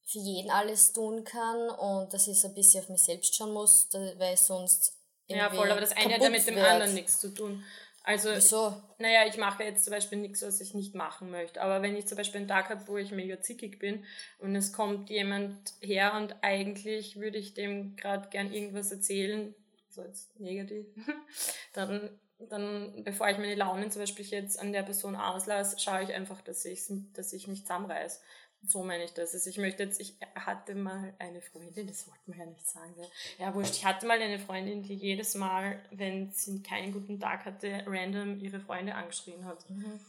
für 0.06 0.18
jeden 0.18 0.50
alles 0.50 0.92
tun 0.92 1.24
kann 1.24 1.70
und 1.70 2.12
dass 2.12 2.28
ich 2.28 2.38
so 2.38 2.48
ein 2.48 2.54
bisschen 2.54 2.82
auf 2.82 2.90
mich 2.90 3.02
selbst 3.02 3.34
schauen 3.34 3.52
muss, 3.52 3.88
weil 3.92 4.36
sonst 4.36 4.98
Ja, 5.28 5.50
voll, 5.50 5.70
aber 5.70 5.80
das 5.80 5.96
eine 5.96 6.14
hat 6.14 6.22
ja 6.22 6.30
mit 6.30 6.46
dem 6.46 6.56
wird. 6.56 6.66
anderen 6.66 6.94
nichts 6.94 7.18
zu 7.20 7.32
tun. 7.32 7.64
Also, 8.06 8.34
Wieso? 8.34 8.74
naja, 8.98 9.26
ich 9.26 9.38
mache 9.38 9.64
jetzt 9.64 9.84
zum 9.84 9.92
Beispiel 9.92 10.18
nichts, 10.18 10.42
was 10.42 10.60
ich 10.60 10.74
nicht 10.74 10.94
machen 10.94 11.30
möchte. 11.30 11.62
Aber 11.62 11.80
wenn 11.80 11.96
ich 11.96 12.06
zum 12.06 12.18
Beispiel 12.18 12.40
einen 12.40 12.48
Tag 12.48 12.68
habe, 12.68 12.86
wo 12.86 12.98
ich 12.98 13.12
mega 13.12 13.40
zickig 13.40 13.78
bin 13.78 14.04
und 14.38 14.54
es 14.54 14.74
kommt 14.74 15.08
jemand 15.08 15.72
her 15.80 16.12
und 16.14 16.36
eigentlich 16.42 17.18
würde 17.18 17.38
ich 17.38 17.54
dem 17.54 17.96
gerade 17.96 18.28
gern 18.28 18.52
irgendwas 18.52 18.92
erzählen, 18.92 19.54
so 19.88 20.02
jetzt 20.02 20.38
negativ, 20.38 20.86
dann, 21.72 22.10
dann, 22.38 23.04
bevor 23.04 23.30
ich 23.30 23.38
meine 23.38 23.54
Launen 23.54 23.90
zum 23.90 24.02
Beispiel 24.02 24.26
jetzt 24.26 24.60
an 24.60 24.74
der 24.74 24.82
Person 24.82 25.16
auslasse, 25.16 25.78
schaue 25.78 26.02
ich 26.02 26.12
einfach, 26.12 26.42
dass, 26.42 26.68
dass 27.14 27.32
ich 27.32 27.48
mich 27.48 27.62
zusammenreiß. 27.62 28.20
So 28.66 28.82
meine 28.82 29.04
ich 29.04 29.12
das. 29.12 29.34
Also 29.34 29.50
ich 29.50 29.58
möchte 29.58 29.82
jetzt, 29.82 30.00
ich 30.00 30.16
hatte 30.34 30.74
mal 30.74 31.14
eine 31.18 31.40
Freundin, 31.40 31.86
das 31.86 32.06
wollte 32.06 32.22
man 32.26 32.38
ja 32.38 32.46
nicht 32.46 32.66
sagen. 32.66 32.94
Ja, 33.38 33.54
wurscht, 33.54 33.74
ich 33.74 33.84
hatte 33.84 34.06
mal 34.06 34.20
eine 34.20 34.38
Freundin, 34.38 34.82
die 34.82 34.94
jedes 34.94 35.34
Mal, 35.34 35.82
wenn 35.90 36.30
sie 36.32 36.62
keinen 36.62 36.92
guten 36.92 37.20
Tag 37.20 37.44
hatte, 37.44 37.84
random 37.86 38.38
ihre 38.40 38.60
Freunde 38.60 38.94
angeschrien 38.94 39.44
hat. 39.44 39.68
Mhm. 39.68 40.00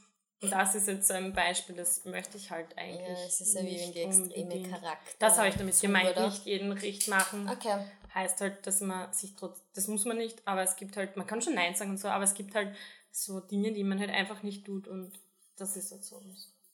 Und 0.41 0.51
das 0.51 0.75
ist 0.75 0.87
jetzt 0.87 1.07
so 1.07 1.13
ein 1.13 1.33
Beispiel, 1.33 1.75
das 1.75 2.05
möchte 2.05 2.37
ich 2.37 2.51
halt 2.51 2.77
eigentlich. 2.77 3.17
Ja, 3.17 3.25
es 3.25 3.41
ist 3.41 3.55
ja 3.55 3.63
wie 3.63 3.81
ein 3.81 3.93
extreme 3.93 4.69
Charakter. 4.69 5.15
Das 5.19 5.37
habe 5.37 5.49
ich 5.49 5.55
damit 5.55 5.79
gemeint, 5.79 6.11
oder? 6.11 6.27
nicht 6.27 6.45
jeden 6.45 6.71
Richt 6.71 7.07
machen. 7.07 7.49
Okay. 7.49 7.85
Heißt 8.13 8.41
halt, 8.41 8.65
dass 8.65 8.81
man 8.81 9.11
sich 9.11 9.35
trotz, 9.35 9.61
das 9.73 9.87
muss 9.87 10.05
man 10.05 10.17
nicht, 10.17 10.45
aber 10.47 10.61
es 10.61 10.75
gibt 10.75 10.95
halt, 10.97 11.17
man 11.17 11.27
kann 11.27 11.41
schon 11.41 11.55
Nein 11.55 11.75
sagen 11.75 11.91
und 11.91 11.97
so, 11.97 12.07
aber 12.07 12.23
es 12.23 12.33
gibt 12.33 12.55
halt 12.55 12.75
so 13.11 13.39
Dinge, 13.39 13.73
die 13.73 13.83
man 13.83 13.99
halt 13.99 14.11
einfach 14.11 14.43
nicht 14.43 14.65
tut 14.65 14.87
und 14.87 15.11
das 15.57 15.75
ist 15.77 15.91
halt 15.91 16.03
so. 16.03 16.21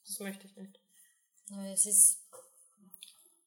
Das 0.06 0.20
möchte 0.20 0.46
ich 0.46 0.56
nicht. 0.56 0.81
Es 1.72 1.86
ist, 1.86 2.20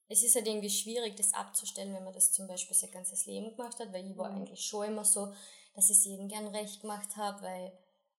es 0.08 0.24
ist 0.24 0.36
halt 0.36 0.48
irgendwie 0.48 0.70
schwierig, 0.70 1.16
das 1.16 1.34
abzustellen, 1.34 1.94
wenn 1.94 2.04
man 2.04 2.14
das 2.14 2.32
zum 2.32 2.48
Beispiel 2.48 2.76
sein 2.76 2.92
ganzes 2.92 3.26
Leben 3.26 3.56
gemacht 3.56 3.80
hat, 3.80 3.92
weil 3.94 4.10
ich 4.10 4.18
war 4.18 4.30
mhm. 4.30 4.38
eigentlich 4.38 4.66
schon 4.66 4.88
immer 4.88 5.06
so, 5.06 5.34
dass 5.74 5.90
ich 5.90 5.98
es 5.98 6.06
jedem 6.06 6.28
gern 6.28 6.48
recht 6.48 6.82
gemacht 6.82 7.18
habe, 7.18 7.42
weil 7.42 7.72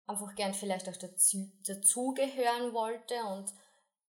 einfach 0.06 0.34
gern 0.34 0.54
vielleicht 0.54 0.88
auch 0.88 0.96
dazu, 0.96 1.50
dazugehören 1.66 2.72
wollte 2.72 3.14
und 3.24 3.52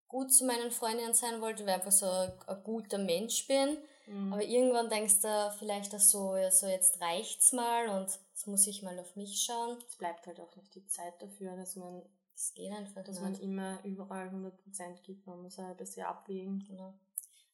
gut 0.07 0.31
zu 0.31 0.45
meinen 0.45 0.71
Freundinnen 0.71 1.13
sein 1.13 1.41
wollte, 1.41 1.65
weil 1.65 1.79
ich 1.79 1.85
einfach 1.85 1.91
so 1.91 2.05
ein, 2.05 2.31
ein 2.47 2.63
guter 2.63 2.97
Mensch 2.97 3.47
bin. 3.47 3.77
Mhm. 4.05 4.33
Aber 4.33 4.43
irgendwann 4.43 4.89
denkst 4.89 5.21
du 5.21 5.55
vielleicht 5.57 5.93
auch 5.95 5.99
so, 5.99 6.35
ja, 6.35 6.51
so 6.51 6.67
jetzt 6.67 7.01
reicht's 7.01 7.51
mal 7.51 7.89
und 7.89 8.09
jetzt 8.31 8.47
muss 8.47 8.67
ich 8.67 8.83
mal 8.83 8.99
auf 8.99 9.15
mich 9.15 9.41
schauen. 9.43 9.77
Es 9.87 9.95
bleibt 9.95 10.27
halt 10.27 10.39
auch 10.39 10.55
nicht 10.55 10.75
die 10.75 10.85
Zeit 10.87 11.21
dafür, 11.21 11.55
dass 11.55 11.75
man 11.75 12.03
das 12.43 12.53
geht 12.55 12.73
einfach 12.73 13.03
Dass 13.03 13.21
nicht. 13.21 13.23
man 13.23 13.35
immer 13.35 13.83
überall 13.85 14.27
100% 14.27 15.01
gibt, 15.03 15.25
man 15.25 15.41
muss 15.41 15.57
halt 15.57 15.71
ein 15.71 15.77
bisschen 15.77 16.05
abwägen. 16.05 16.59
Genau. 16.67 16.93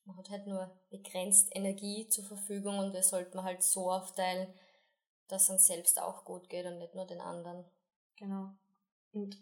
Man 0.05 0.17
hat 0.17 0.31
halt 0.31 0.47
nur 0.47 0.75
begrenzt 0.89 1.55
Energie 1.55 2.07
zur 2.09 2.23
Verfügung 2.23 2.79
und 2.79 2.95
das 2.95 3.09
sollte 3.09 3.35
man 3.35 3.45
halt 3.45 3.61
so 3.61 3.91
aufteilen, 3.91 4.51
dass 5.27 5.43
es 5.43 5.49
uns 5.51 5.67
selbst 5.67 6.01
auch 6.01 6.25
gut 6.25 6.49
geht 6.49 6.65
und 6.65 6.79
nicht 6.79 6.95
nur 6.95 7.05
den 7.05 7.21
anderen. 7.21 7.65
Genau. 8.15 8.51
Und 9.11 9.37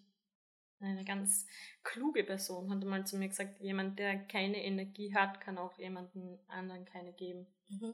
eine 0.81 1.05
ganz 1.05 1.45
kluge 1.81 2.25
Person 2.25 2.69
hat 2.69 2.83
mal 2.83 3.07
zu 3.07 3.15
mir 3.17 3.29
gesagt, 3.29 3.61
jemand, 3.61 3.97
der 3.99 4.27
keine 4.27 4.61
Energie 4.61 5.15
hat, 5.15 5.39
kann 5.39 5.57
auch 5.57 5.77
jemanden 5.77 6.39
anderen 6.49 6.83
keine 6.83 7.13
geben. 7.13 7.47
Mhm. 7.69 7.93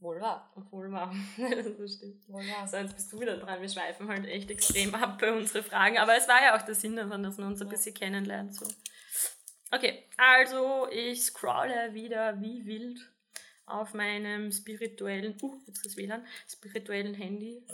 Wohl 0.00 0.20
wahr. 0.20 0.50
Wohl 0.70 0.90
wahr. 0.90 1.14
das 1.36 1.94
stimmt. 1.94 2.26
Wohl 2.28 2.42
wahr. 2.48 2.66
So, 2.66 2.78
jetzt 2.78 2.96
bist 2.96 3.12
du 3.12 3.20
wieder 3.20 3.36
dran. 3.36 3.60
Wir 3.60 3.68
schweifen 3.68 4.08
halt 4.08 4.26
echt 4.26 4.50
extrem 4.50 4.94
ab 4.94 5.18
bei 5.20 5.30
unseren 5.32 5.62
Fragen. 5.62 5.98
Aber 5.98 6.16
es 6.16 6.26
war 6.26 6.42
ja 6.42 6.56
auch 6.56 6.62
der 6.62 6.74
Sinn 6.74 6.96
davon, 6.96 7.22
dass 7.22 7.36
man 7.36 7.48
uns 7.48 7.60
ein 7.60 7.68
bisschen 7.68 7.94
kennenlernt. 7.94 8.54
So. 8.54 8.66
Okay, 9.70 10.08
also 10.16 10.88
ich 10.90 11.22
scrolle 11.22 11.92
wieder 11.92 12.40
wie 12.40 12.64
wild 12.64 12.98
auf 13.66 13.94
meinem 13.94 14.50
spirituellen, 14.50 15.36
uh, 15.42 15.60
jetzt 15.66 15.84
das 15.84 15.96
WLAN, 15.96 16.26
spirituellen 16.48 17.14
Handy. 17.14 17.64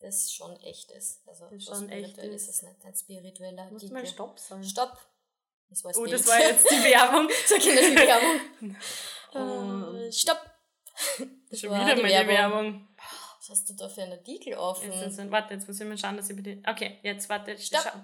Das 0.00 0.32
schon 0.32 0.54
echt 0.60 0.92
ist. 0.92 1.26
Also 1.26 1.46
das 1.46 1.54
ist 1.54 1.64
schon 1.66 1.88
echt 1.88 2.18
ist. 2.18 2.42
ist 2.42 2.48
es 2.48 2.62
nicht 2.62 2.84
ein 2.84 2.94
spiritueller 2.94 3.70
Muss 3.70 3.90
mal 3.90 4.06
Stopp 4.06 4.38
sagen. 4.38 4.62
Stopp. 4.62 4.96
Das 5.70 5.82
war 5.82 5.92
oh, 5.96 6.06
das 6.06 6.26
war 6.26 6.38
jetzt 6.38 6.70
die 6.70 6.76
Werbung. 6.84 7.28
so 7.46 7.56
die 7.56 7.96
Werbung. 7.96 8.76
uh, 9.34 10.12
stopp. 10.12 10.47
Das 11.50 11.60
Schon 11.60 11.70
wieder 11.70 11.96
meine 11.96 12.02
Werbung. 12.02 12.28
Werbung. 12.28 12.88
Was 13.38 13.48
hast 13.48 13.70
du 13.70 13.74
da 13.74 13.88
für 13.88 14.02
einen 14.02 14.12
Artikel 14.12 14.54
offen? 14.54 14.92
Jetzt 14.92 15.18
ein, 15.18 15.30
warte, 15.30 15.54
jetzt 15.54 15.66
muss 15.66 15.80
ich 15.80 15.86
mal 15.86 15.96
schauen, 15.96 16.16
dass 16.18 16.28
ich 16.28 16.36
bitte. 16.36 16.60
Okay, 16.66 16.98
jetzt 17.02 17.28
warte. 17.30 17.56
Stopp. 17.56 17.94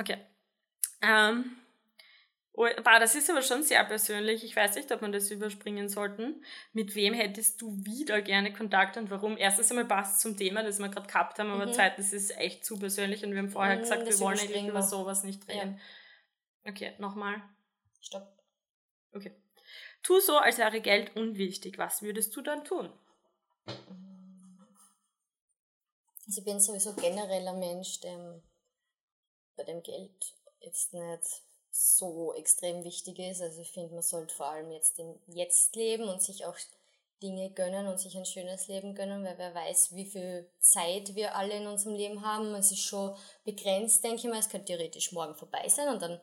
Okay. 0.00 0.18
Ähm. 1.00 1.56
Oh, 2.54 2.66
das 2.84 3.14
ist 3.14 3.30
aber 3.30 3.40
schon 3.40 3.62
sehr 3.62 3.82
persönlich. 3.84 4.44
Ich 4.44 4.54
weiß 4.54 4.74
nicht, 4.74 4.92
ob 4.92 5.00
man 5.00 5.10
das 5.10 5.30
überspringen 5.30 5.88
sollten. 5.88 6.44
Mit 6.74 6.94
wem 6.94 7.14
hättest 7.14 7.62
du 7.62 7.82
wieder 7.84 8.20
gerne 8.20 8.52
Kontakt 8.52 8.98
und 8.98 9.10
warum? 9.10 9.38
Erstens 9.38 9.70
einmal 9.70 9.86
passt 9.86 10.20
zum 10.20 10.36
Thema, 10.36 10.62
das 10.62 10.78
wir 10.78 10.90
gerade 10.90 11.06
gehabt 11.06 11.38
haben, 11.38 11.50
aber 11.50 11.66
mhm. 11.66 11.72
zweitens 11.72 12.12
ist 12.12 12.30
es 12.30 12.36
echt 12.36 12.64
zu 12.64 12.78
persönlich 12.78 13.24
und 13.24 13.32
wir 13.32 13.38
haben 13.38 13.48
vorher 13.48 13.76
mhm, 13.76 13.80
gesagt, 13.80 14.04
wir 14.04 14.20
wollen 14.20 14.38
eigentlich 14.38 14.66
über 14.66 14.82
sowas 14.82 15.24
nicht 15.24 15.48
reden. 15.48 15.80
Ja. 16.64 16.70
Okay, 16.70 16.92
nochmal. 16.98 17.42
Stopp. 18.00 18.36
Okay. 19.14 19.32
Tu 20.02 20.20
so, 20.20 20.36
als 20.36 20.58
wäre 20.58 20.80
Geld 20.80 21.16
unwichtig. 21.16 21.78
Was 21.78 22.02
würdest 22.02 22.34
du 22.34 22.42
dann 22.42 22.64
tun? 22.64 22.92
Also 26.26 26.38
ich 26.38 26.44
bin 26.44 26.60
sowieso 26.60 26.94
generell 26.94 27.46
ein 27.46 27.58
Mensch, 27.58 28.00
dem 28.00 28.42
bei 29.56 29.64
dem 29.64 29.82
Geld 29.82 30.34
jetzt 30.60 30.92
nicht 30.94 31.42
so 31.70 32.34
extrem 32.34 32.84
wichtig 32.84 33.18
ist. 33.18 33.40
Also 33.40 33.60
ich 33.60 33.72
finde, 33.72 33.94
man 33.94 34.02
sollte 34.02 34.34
vor 34.34 34.46
allem 34.46 34.70
jetzt 34.72 34.98
im 34.98 35.18
Jetzt 35.26 35.74
leben 35.76 36.08
und 36.08 36.22
sich 36.22 36.44
auch 36.46 36.56
Dinge 37.22 37.50
gönnen 37.50 37.86
und 37.86 37.98
sich 37.98 38.16
ein 38.16 38.26
schönes 38.26 38.66
Leben 38.66 38.94
gönnen, 38.94 39.24
weil 39.24 39.38
wer 39.38 39.54
weiß, 39.54 39.94
wie 39.94 40.06
viel 40.06 40.50
Zeit 40.58 41.14
wir 41.14 41.36
alle 41.36 41.54
in 41.54 41.66
unserem 41.66 41.94
Leben 41.94 42.24
haben. 42.26 42.54
Es 42.54 42.72
ist 42.72 42.82
schon 42.82 43.16
begrenzt, 43.44 44.02
denke 44.02 44.16
ich 44.16 44.24
mal. 44.24 44.38
Es 44.38 44.48
könnte 44.48 44.66
theoretisch 44.66 45.12
morgen 45.12 45.36
vorbei 45.36 45.68
sein 45.68 45.88
und 45.88 46.02
dann 46.02 46.20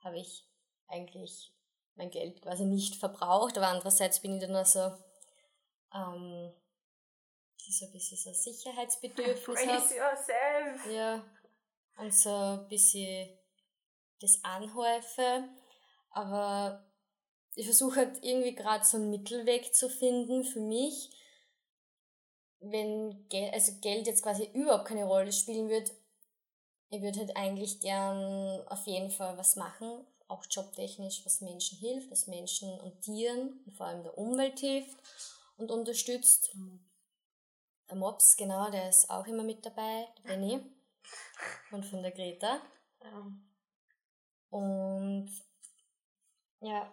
habe 0.00 0.18
ich 0.18 0.44
eigentlich 0.86 1.52
mein 1.98 2.10
Geld 2.10 2.40
quasi 2.40 2.64
nicht 2.64 2.96
verbraucht, 2.96 3.58
aber 3.58 3.68
andererseits 3.68 4.20
bin 4.20 4.36
ich 4.36 4.42
dann 4.42 4.56
also 4.56 4.92
ähm, 5.94 6.52
so 7.70 7.84
ein 7.86 7.92
bisschen 7.92 8.16
so 8.16 8.32
Sicherheitsbedürfnis 8.32 9.44
Brace 9.44 9.90
yourself. 9.90 10.90
Ja. 10.90 11.24
Und 11.96 12.14
so 12.14 12.30
ein 12.30 12.68
bisschen 12.68 13.28
das 14.20 14.42
anhäufe. 14.42 15.48
Aber 16.10 16.86
ich 17.54 17.66
versuche 17.66 17.96
halt 17.96 18.24
irgendwie 18.24 18.54
gerade 18.54 18.84
so 18.84 18.96
einen 18.96 19.10
Mittelweg 19.10 19.74
zu 19.74 19.88
finden 19.88 20.44
für 20.44 20.60
mich. 20.60 21.10
Wenn 22.60 23.28
Geld, 23.28 23.52
also 23.52 23.72
Geld 23.80 24.06
jetzt 24.06 24.22
quasi 24.22 24.50
überhaupt 24.52 24.86
keine 24.86 25.04
Rolle 25.04 25.32
spielen 25.32 25.68
wird, 25.68 25.92
ich 26.90 27.02
würde 27.02 27.20
halt 27.20 27.36
eigentlich 27.36 27.80
gern 27.80 28.66
auf 28.68 28.86
jeden 28.86 29.10
Fall 29.10 29.36
was 29.36 29.56
machen, 29.56 30.06
auch 30.28 30.44
jobtechnisch, 30.50 31.24
was 31.24 31.40
Menschen 31.40 31.78
hilft, 31.78 32.10
was 32.10 32.26
Menschen 32.26 32.78
und 32.80 33.00
Tieren 33.02 33.60
und 33.64 33.72
vor 33.72 33.86
allem 33.86 34.02
der 34.02 34.16
Umwelt 34.16 34.60
hilft 34.60 34.96
und 35.56 35.70
unterstützt. 35.70 36.54
Der 37.88 37.96
Mops, 37.96 38.36
genau, 38.36 38.70
der 38.70 38.90
ist 38.90 39.08
auch 39.10 39.26
immer 39.26 39.42
mit 39.42 39.64
dabei, 39.64 40.06
der 40.18 40.28
Benny 40.28 40.60
und 41.72 41.84
von 41.84 42.02
der 42.02 42.12
Greta. 42.12 42.60
Und 44.50 45.30
ja, 46.60 46.92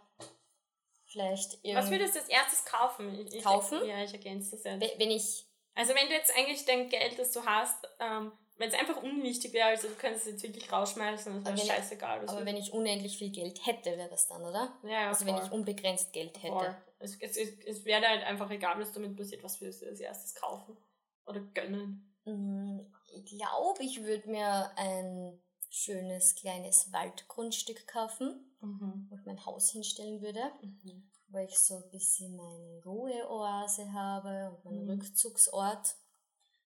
vielleicht. 1.05 1.63
Was 1.63 1.89
würdest 1.89 2.15
du 2.15 2.19
als 2.19 2.29
erstes 2.29 2.65
kaufen? 2.65 3.27
Ich, 3.27 3.43
kaufen? 3.43 3.85
Ja, 3.85 4.03
ich 4.03 4.13
ergänze 4.13 4.51
das 4.51 4.63
jetzt. 4.63 4.99
Wenn 4.99 5.11
ich. 5.11 5.45
Also 5.73 5.93
wenn 5.93 6.07
du 6.07 6.13
jetzt 6.13 6.33
eigentlich 6.37 6.63
dein 6.63 6.87
Geld, 6.87 7.19
das 7.19 7.31
du 7.33 7.45
hast, 7.45 7.85
ähm, 7.99 8.31
wenn 8.57 8.69
es 8.69 8.75
einfach 8.75 9.01
unwichtig 9.03 9.53
wäre, 9.53 9.67
also 9.67 9.87
du 9.87 9.95
könntest 9.95 10.25
es 10.25 10.33
jetzt 10.33 10.43
wirklich 10.43 10.71
rausschmeißen, 10.71 11.43
das 11.43 11.57
wäre 11.57 11.67
scheißegal. 11.67 12.23
Ich, 12.23 12.29
aber 12.29 12.45
wenn 12.45 12.55
ich 12.55 12.71
unendlich 12.71 13.17
viel 13.17 13.31
Geld 13.31 13.65
hätte, 13.65 13.97
wäre 13.97 14.09
das 14.09 14.27
dann, 14.27 14.43
oder? 14.43 14.73
Ja, 14.83 14.89
ja 14.89 15.07
Also 15.09 15.25
voll. 15.25 15.35
wenn 15.35 15.45
ich 15.45 15.51
unbegrenzt 15.51 16.13
Geld 16.13 16.41
hätte. 16.41 16.53
Voll. 16.53 16.75
Es, 16.99 17.17
es, 17.19 17.37
es 17.37 17.85
wäre 17.85 18.07
halt 18.07 18.23
einfach 18.23 18.49
egal, 18.49 18.79
was 18.79 18.93
damit 18.93 19.17
passiert, 19.17 19.43
was 19.43 19.59
würdest 19.59 19.81
du 19.81 19.87
als 19.87 19.99
erstes 19.99 20.35
kaufen 20.35 20.77
oder 21.25 21.41
gönnen? 21.53 22.15
Mm, 22.23 22.79
ich 23.13 23.25
glaube, 23.25 23.83
ich 23.83 24.03
würde 24.03 24.29
mir 24.29 24.71
ein 24.77 25.37
schönes 25.69 26.35
kleines 26.35 26.93
Waldgrundstück 26.93 27.85
kaufen, 27.87 28.55
mhm. 28.61 29.07
wo 29.09 29.15
ich 29.15 29.25
mein 29.25 29.45
Haus 29.45 29.69
hinstellen 29.71 30.21
würde, 30.21 30.51
mhm. 30.61 31.09
wo 31.27 31.39
ich 31.39 31.59
so 31.59 31.75
ein 31.75 31.89
bisschen 31.91 32.37
meine 32.37 32.81
Ruheoase 32.85 33.91
habe 33.91 34.51
und 34.51 34.63
meinen 34.63 34.85
mhm. 34.85 34.91
Rückzugsort, 34.91 35.95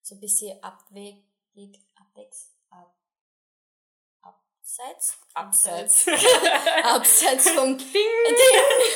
so 0.04 0.16
ein 0.16 0.22
bisschen 0.22 0.62
abweg 0.64 1.24
liegt 1.54 1.80
abwegs, 1.96 2.56
ab, 2.70 2.96
abseits, 4.22 5.18
abseits, 5.34 6.08
abseits 6.84 7.50
vom 7.52 7.78
Ding, 7.78 7.92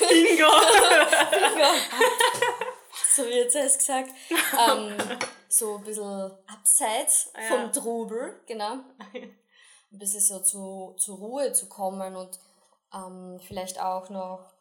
Bingo, 0.10 0.52
Bingo, 1.32 1.68
so 3.16 3.24
wird 3.26 3.54
es 3.54 3.78
gesagt, 3.78 4.10
ähm, 4.58 4.98
so 5.50 5.78
ein 5.78 5.84
bisschen 5.84 6.32
abseits 6.48 7.32
ah, 7.34 7.42
ja. 7.42 7.48
vom 7.48 7.72
Trubel, 7.72 8.42
genau, 8.46 8.80
ein 9.14 9.38
bisschen 9.92 10.22
so 10.22 10.40
zu, 10.42 10.96
zur 10.98 11.18
Ruhe 11.18 11.54
zu 11.54 11.68
kommen 11.70 12.16
und 12.16 12.40
ähm, 12.94 13.40
vielleicht 13.46 13.80
auch 13.80 14.10
noch 14.10 14.54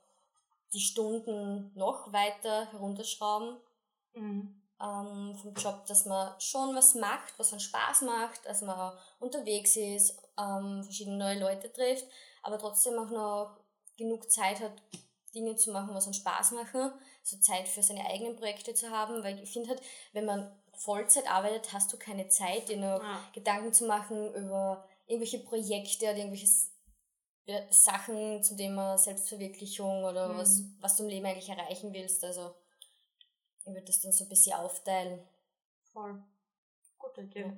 die 0.72 0.80
Stunden 0.80 1.70
noch 1.74 2.12
weiter 2.12 2.70
herunterschrauben. 2.72 3.60
Mhm 4.14 4.61
ähm, 4.82 5.36
vom 5.36 5.54
Job, 5.54 5.86
dass 5.86 6.06
man 6.06 6.32
schon 6.40 6.74
was 6.74 6.94
macht, 6.94 7.38
was 7.38 7.52
einen 7.52 7.60
Spaß 7.60 8.02
macht, 8.02 8.44
dass 8.46 8.62
man 8.62 8.92
unterwegs 9.20 9.76
ist, 9.76 10.18
ähm, 10.38 10.82
verschiedene 10.82 11.16
neue 11.16 11.38
Leute 11.38 11.72
trifft, 11.72 12.06
aber 12.42 12.58
trotzdem 12.58 12.98
auch 12.98 13.10
noch 13.10 13.56
genug 13.96 14.30
Zeit 14.30 14.60
hat, 14.60 14.72
Dinge 15.34 15.56
zu 15.56 15.70
machen, 15.70 15.94
was 15.94 16.04
einen 16.04 16.14
Spaß 16.14 16.52
machen, 16.52 16.92
so 17.22 17.38
Zeit 17.38 17.68
für 17.68 17.82
seine 17.82 18.04
eigenen 18.06 18.36
Projekte 18.36 18.74
zu 18.74 18.90
haben, 18.90 19.22
weil 19.22 19.40
ich 19.42 19.52
finde 19.52 19.70
halt, 19.70 19.82
wenn 20.12 20.26
man 20.26 20.52
Vollzeit 20.74 21.30
arbeitet, 21.30 21.72
hast 21.72 21.92
du 21.92 21.96
keine 21.96 22.28
Zeit, 22.28 22.68
dir 22.68 22.76
noch 22.76 23.02
ja. 23.02 23.20
Gedanken 23.32 23.72
zu 23.72 23.86
machen 23.86 24.34
über 24.34 24.84
irgendwelche 25.06 25.38
Projekte 25.38 26.06
oder 26.06 26.16
irgendwelche 26.16 26.48
Sachen 27.70 28.42
zum 28.42 28.56
Thema 28.56 28.98
Selbstverwirklichung 28.98 30.04
oder 30.04 30.28
mhm. 30.28 30.38
was, 30.38 30.62
was 30.80 30.96
du 30.96 31.04
im 31.04 31.08
Leben 31.08 31.26
eigentlich 31.26 31.48
erreichen 31.48 31.92
willst. 31.92 32.24
Also 32.24 32.54
ich 33.64 33.72
würde 33.72 33.86
das 33.86 34.00
dann 34.00 34.12
so 34.12 34.24
ein 34.24 34.28
bisschen 34.28 34.54
aufteilen. 34.54 35.20
Voll. 35.92 36.22
Gute 36.98 37.22
Idee. 37.22 37.40
Ja. 37.40 37.52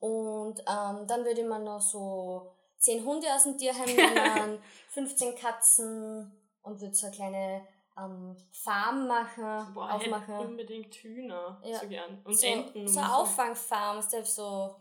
Und 0.00 0.60
ähm, 0.60 1.06
dann 1.06 1.24
würde 1.24 1.44
man 1.44 1.64
noch 1.64 1.80
so 1.80 2.52
10 2.78 3.04
Hunde 3.04 3.26
aus 3.34 3.42
dem 3.44 3.58
Tierheim 3.58 3.86
nehmen, 3.96 4.62
15 4.90 5.34
Katzen 5.34 6.32
und 6.62 6.80
würde 6.80 6.94
so 6.94 7.06
eine 7.06 7.16
kleine 7.16 7.66
ähm, 7.98 8.36
Farm 8.52 9.08
machen, 9.08 9.74
Boah, 9.74 9.94
aufmachen. 9.94 10.40
Ich 10.40 10.46
unbedingt 10.46 10.94
Hühner 10.94 11.60
ja. 11.64 11.80
so 11.80 11.88
gern. 11.88 12.22
Und 12.24 12.38
so, 12.38 12.46
Enten. 12.46 12.86
So 12.86 13.00
eine 13.00 13.16
Auffangfarm, 13.16 14.02
so, 14.02 14.76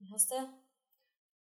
wie 0.00 0.12
heißt 0.12 0.32
der? 0.32 0.48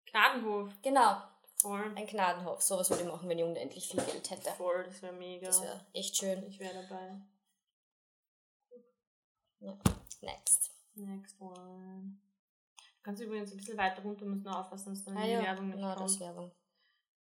Gnadenhof. 0.06 0.70
Genau. 0.84 1.18
Voll. 1.56 1.94
Ein 1.96 2.08
Gnadenhof. 2.08 2.62
Sowas 2.62 2.90
würde 2.90 3.04
ich 3.04 3.10
machen, 3.10 3.30
wenn 3.30 3.38
ich 3.40 3.46
unendlich 3.46 3.88
viel 3.88 4.02
Geld 4.02 4.30
hätte. 4.30 4.52
Voll, 4.52 4.84
das 4.84 5.02
wäre 5.02 5.14
mega. 5.14 5.48
Das 5.48 5.62
wäre 5.62 5.86
echt 5.94 6.18
schön. 6.18 6.44
Ich 6.48 6.60
wäre 6.60 6.74
dabei. 6.74 7.22
Ja. 9.62 9.78
Next. 10.22 10.72
Next 10.96 11.40
one. 11.40 12.20
Du 12.78 13.04
kannst 13.04 13.22
übrigens 13.22 13.52
ein 13.52 13.58
bisschen 13.58 13.78
weiter 13.78 14.02
runter, 14.02 14.26
musst 14.26 14.44
nur 14.44 14.60
aufpassen, 14.60 14.94
dass 14.94 15.04
dann 15.06 15.18
ah, 15.18 15.24
die 15.24 15.32
ja. 15.32 15.42
Werbung 15.42 15.70
nicht 15.70 15.80
no, 15.80 15.96
kommt. 15.96 16.10
Das 16.10 16.20
Werbung. 16.20 16.52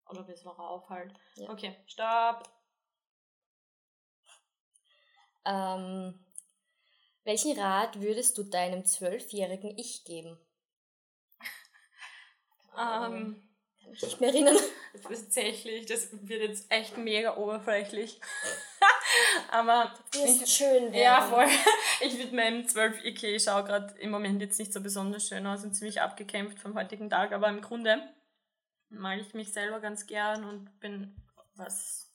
Oder 0.09 0.23
bis 0.25 0.45
noch 0.45 0.59
aufhalt. 0.59 1.15
Ja. 1.37 1.51
Okay, 1.51 1.77
stopp. 1.87 2.51
Ähm, 5.45 6.19
welchen 7.25 7.59
Rat 7.59 8.01
würdest 8.01 8.37
du 8.37 8.43
deinem 8.43 8.85
zwölfjährigen 8.85 9.79
Ich 9.79 10.05
geben? 10.05 10.39
ähm, 12.79 13.50
Kann 13.81 13.91
mich 13.91 14.03
nicht 14.03 14.21
mehr 14.21 14.31
erinnern. 14.31 14.57
Tatsächlich, 15.03 15.87
das 15.87 16.09
wird 16.13 16.43
jetzt 16.43 16.71
echt 16.71 16.97
mega 16.97 17.37
oberflächlich. 17.37 18.21
Aber. 19.51 19.95
Ist 20.15 20.49
schön. 20.49 20.85
Werden. 20.85 20.95
Ja, 20.95 21.23
voll. 21.23 21.47
Ich 22.03 22.17
würde 22.19 22.35
meinem 22.35 22.67
12 22.67 23.05
IK, 23.05 23.25
ich 23.25 23.45
schaue 23.45 23.63
gerade 23.63 23.95
im 23.99 24.11
Moment 24.11 24.41
jetzt 24.41 24.59
nicht 24.59 24.73
so 24.73 24.81
besonders 24.81 25.29
schön 25.29 25.47
aus 25.47 25.63
und 25.65 25.75
ziemlich 25.75 26.01
abgekämpft 26.01 26.59
vom 26.59 26.75
heutigen 26.75 27.11
Tag, 27.11 27.33
aber 27.33 27.51
im 27.51 27.61
Grunde 27.61 28.01
mag 28.89 29.21
ich 29.21 29.35
mich 29.35 29.53
selber 29.53 29.81
ganz 29.81 30.07
gern 30.07 30.45
und 30.45 30.81
bin, 30.81 31.15
was 31.57 32.11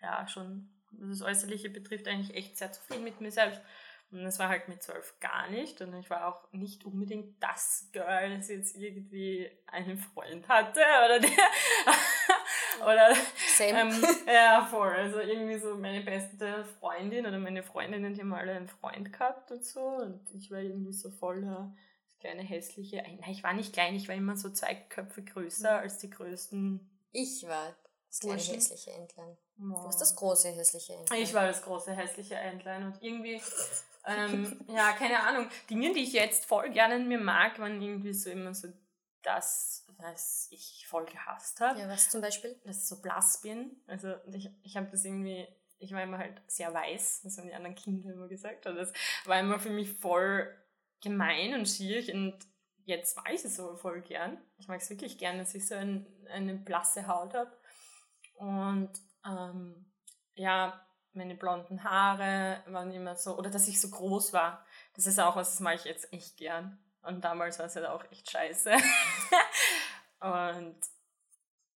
ja 0.00 0.26
schon 0.26 0.70
das 0.90 1.20
Äußerliche 1.20 1.68
betrifft, 1.68 2.08
eigentlich 2.08 2.34
echt 2.34 2.56
sehr 2.56 2.72
zufrieden 2.72 3.04
mit 3.04 3.20
mir 3.20 3.30
selbst. 3.30 3.60
Und 4.10 4.22
das 4.22 4.38
war 4.38 4.48
halt 4.48 4.68
mit 4.68 4.82
zwölf 4.82 5.18
gar 5.20 5.50
nicht. 5.50 5.80
Und 5.80 5.94
ich 5.94 6.08
war 6.10 6.28
auch 6.28 6.52
nicht 6.52 6.84
unbedingt 6.84 7.42
das 7.42 7.88
Girl, 7.92 8.36
das 8.36 8.48
jetzt 8.48 8.76
irgendwie 8.76 9.50
einen 9.66 9.98
Freund 9.98 10.48
hatte 10.48 10.80
oder 11.04 11.18
der. 11.18 11.30
oder. 12.82 13.14
Same. 13.56 13.80
Ähm, 13.80 14.04
ja, 14.26 14.66
voll. 14.70 14.92
Also 14.92 15.18
irgendwie 15.18 15.58
so 15.58 15.74
meine 15.74 16.02
beste 16.02 16.64
Freundin 16.78 17.26
oder 17.26 17.38
meine 17.38 17.62
Freundinnen, 17.62 18.14
die 18.14 18.20
haben 18.20 18.32
alle 18.32 18.52
einen 18.52 18.68
Freund 18.68 19.12
gehabt 19.12 19.50
und 19.50 19.64
so. 19.64 19.80
Und 19.80 20.22
ich 20.34 20.50
war 20.50 20.60
irgendwie 20.60 20.92
so 20.92 21.10
voll 21.10 21.40
der 21.40 21.74
kleine 22.20 22.42
hässliche. 22.42 22.98
Nein, 22.98 23.30
ich 23.30 23.42
war 23.42 23.54
nicht 23.54 23.72
klein, 23.72 23.94
ich 23.94 24.08
war 24.08 24.14
immer 24.14 24.36
so 24.36 24.50
zwei 24.50 24.74
Köpfe 24.74 25.22
größer 25.22 25.72
mhm. 25.72 25.82
als 25.82 25.98
die 25.98 26.10
größten. 26.10 26.90
Ich 27.12 27.46
war 27.46 27.74
das 28.08 28.20
kleine 28.20 28.40
hässliche 28.40 28.92
Entlein. 28.92 29.36
Du 29.58 29.70
warst 29.70 30.00
das 30.00 30.14
große 30.16 30.50
hässliche 30.50 30.94
Entlein. 30.94 31.22
Ich 31.22 31.34
war 31.34 31.46
das 31.46 31.62
große 31.62 31.92
hässliche 31.92 32.34
Entlein 32.34 32.84
und 32.84 33.02
irgendwie 33.02 33.40
ähm, 34.06 34.64
ja, 34.68 34.92
keine 34.92 35.20
Ahnung. 35.20 35.48
Dinge, 35.68 35.92
die 35.92 36.02
ich 36.02 36.12
jetzt 36.12 36.46
voll 36.46 36.70
gerne 36.70 36.96
in 36.96 37.08
mir 37.08 37.18
mag, 37.18 37.58
waren 37.58 37.80
irgendwie 37.80 38.12
so 38.12 38.30
immer 38.30 38.54
so 38.54 38.68
das, 39.22 39.84
was 39.98 40.48
ich 40.50 40.86
voll 40.88 41.04
gehasst 41.06 41.60
habe. 41.60 41.80
Ja, 41.80 41.88
was 41.88 42.10
zum 42.10 42.20
Beispiel? 42.20 42.60
Dass 42.64 42.78
ich 42.78 42.88
so 42.88 43.02
blass 43.02 43.40
bin. 43.40 43.82
Also 43.86 44.14
ich, 44.32 44.48
ich 44.62 44.76
habe 44.76 44.88
das 44.90 45.04
irgendwie, 45.04 45.46
ich 45.78 45.92
war 45.92 46.02
immer 46.02 46.18
halt 46.18 46.40
sehr 46.46 46.72
weiß, 46.72 47.22
das 47.22 47.38
haben 47.38 47.48
die 47.48 47.54
anderen 47.54 47.74
Kinder 47.74 48.12
immer 48.12 48.28
gesagt. 48.28 48.66
Und 48.66 48.76
das 48.76 48.92
war 49.24 49.40
immer 49.40 49.58
für 49.58 49.70
mich 49.70 49.92
voll 49.92 50.54
gemein 51.02 51.54
und 51.54 51.68
schier 51.68 52.14
und 52.14 52.38
jetzt 52.84 53.16
weiß 53.16 53.44
ich 53.44 53.50
es 53.50 53.60
aber 53.60 53.76
voll 53.76 54.00
gern. 54.00 54.38
Ich 54.58 54.68
mag 54.68 54.80
es 54.80 54.88
wirklich 54.88 55.18
gern, 55.18 55.38
dass 55.38 55.54
ich 55.54 55.66
so 55.66 55.74
ein, 55.74 56.06
eine 56.30 56.54
blasse 56.54 57.06
Haut 57.06 57.34
habe. 57.34 57.52
Und 58.34 58.90
ähm, 59.26 59.92
ja, 60.34 60.85
meine 61.16 61.34
blonden 61.34 61.84
Haare 61.84 62.62
waren 62.66 62.92
immer 62.92 63.16
so, 63.16 63.36
oder 63.36 63.50
dass 63.50 63.68
ich 63.68 63.80
so 63.80 63.90
groß 63.90 64.32
war. 64.32 64.64
Das 64.94 65.06
ist 65.06 65.18
auch 65.18 65.36
was, 65.36 65.50
das 65.50 65.60
mache 65.60 65.74
ich 65.76 65.84
jetzt 65.84 66.12
echt 66.12 66.36
gern. 66.36 66.78
Und 67.02 67.24
damals 67.24 67.58
war 67.58 67.66
es 67.66 67.76
halt 67.76 67.86
auch 67.86 68.04
echt 68.10 68.30
scheiße. 68.30 68.72
und 70.20 70.76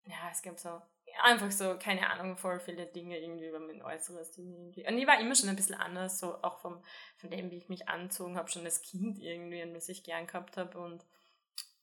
ja, 0.05 0.31
es 0.31 0.43
gab 0.43 0.59
so 0.59 0.81
einfach 1.23 1.51
so, 1.51 1.77
keine 1.79 2.09
Ahnung, 2.11 2.37
voll 2.37 2.61
viele 2.61 2.87
Dinge 2.87 3.19
irgendwie 3.19 3.49
über 3.49 3.61
mein 3.61 3.83
Äußeres. 3.83 4.37
Irgendwie. 4.39 4.87
Und 4.87 4.99
ich 4.99 5.07
war 5.07 5.21
immer 5.21 5.35
schon 5.35 5.49
ein 5.49 5.57
bisschen 5.57 5.75
anders, 5.75 6.19
so 6.19 6.43
auch 6.43 6.59
vom, 6.59 6.83
von 7.17 7.31
dem, 7.31 7.51
wie 7.51 7.59
ich 7.59 7.69
mich 7.69 7.89
anzogen 7.89 8.37
habe, 8.37 8.51
schon 8.51 8.65
als 8.65 8.83
Kind 8.83 9.19
irgendwie, 9.19 9.63
und 9.63 9.75
was 9.75 9.89
ich 9.89 10.05
gern 10.05 10.27
gehabt 10.27 10.57
habe. 10.57 10.79
Und 10.79 11.05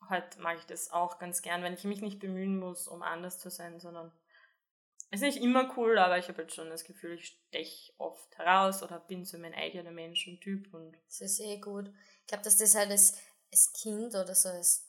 heute 0.09 0.39
mag 0.41 0.57
ich 0.57 0.65
das 0.65 0.91
auch 0.91 1.19
ganz 1.19 1.41
gern, 1.41 1.63
wenn 1.63 1.73
ich 1.73 1.83
mich 1.83 2.01
nicht 2.01 2.19
bemühen 2.19 2.59
muss, 2.59 2.87
um 2.87 3.01
anders 3.01 3.39
zu 3.39 3.49
sein, 3.49 3.79
sondern 3.79 4.11
ist 5.11 5.21
nicht 5.21 5.37
immer 5.37 5.73
cool, 5.77 5.97
aber 5.97 6.17
ich 6.17 6.27
habe 6.27 6.41
jetzt 6.41 6.55
schon 6.55 6.69
das 6.69 6.83
Gefühl, 6.83 7.13
ich 7.13 7.39
steche 7.49 7.93
oft 7.97 8.37
heraus 8.37 8.83
oder 8.83 8.99
bin 8.99 9.23
so 9.23 9.37
mein 9.37 9.53
eigener 9.53 9.91
Menschentyp. 9.91 10.73
Und 10.73 10.97
das 11.05 11.21
ist 11.21 11.39
eh 11.39 11.59
gut. 11.59 11.89
Ich 12.21 12.27
glaube, 12.27 12.43
dass 12.43 12.57
das 12.57 12.75
halt 12.75 12.91
als, 12.91 13.17
als 13.51 13.71
Kind 13.73 14.15
oder 14.15 14.35
so 14.35 14.49
als 14.49 14.85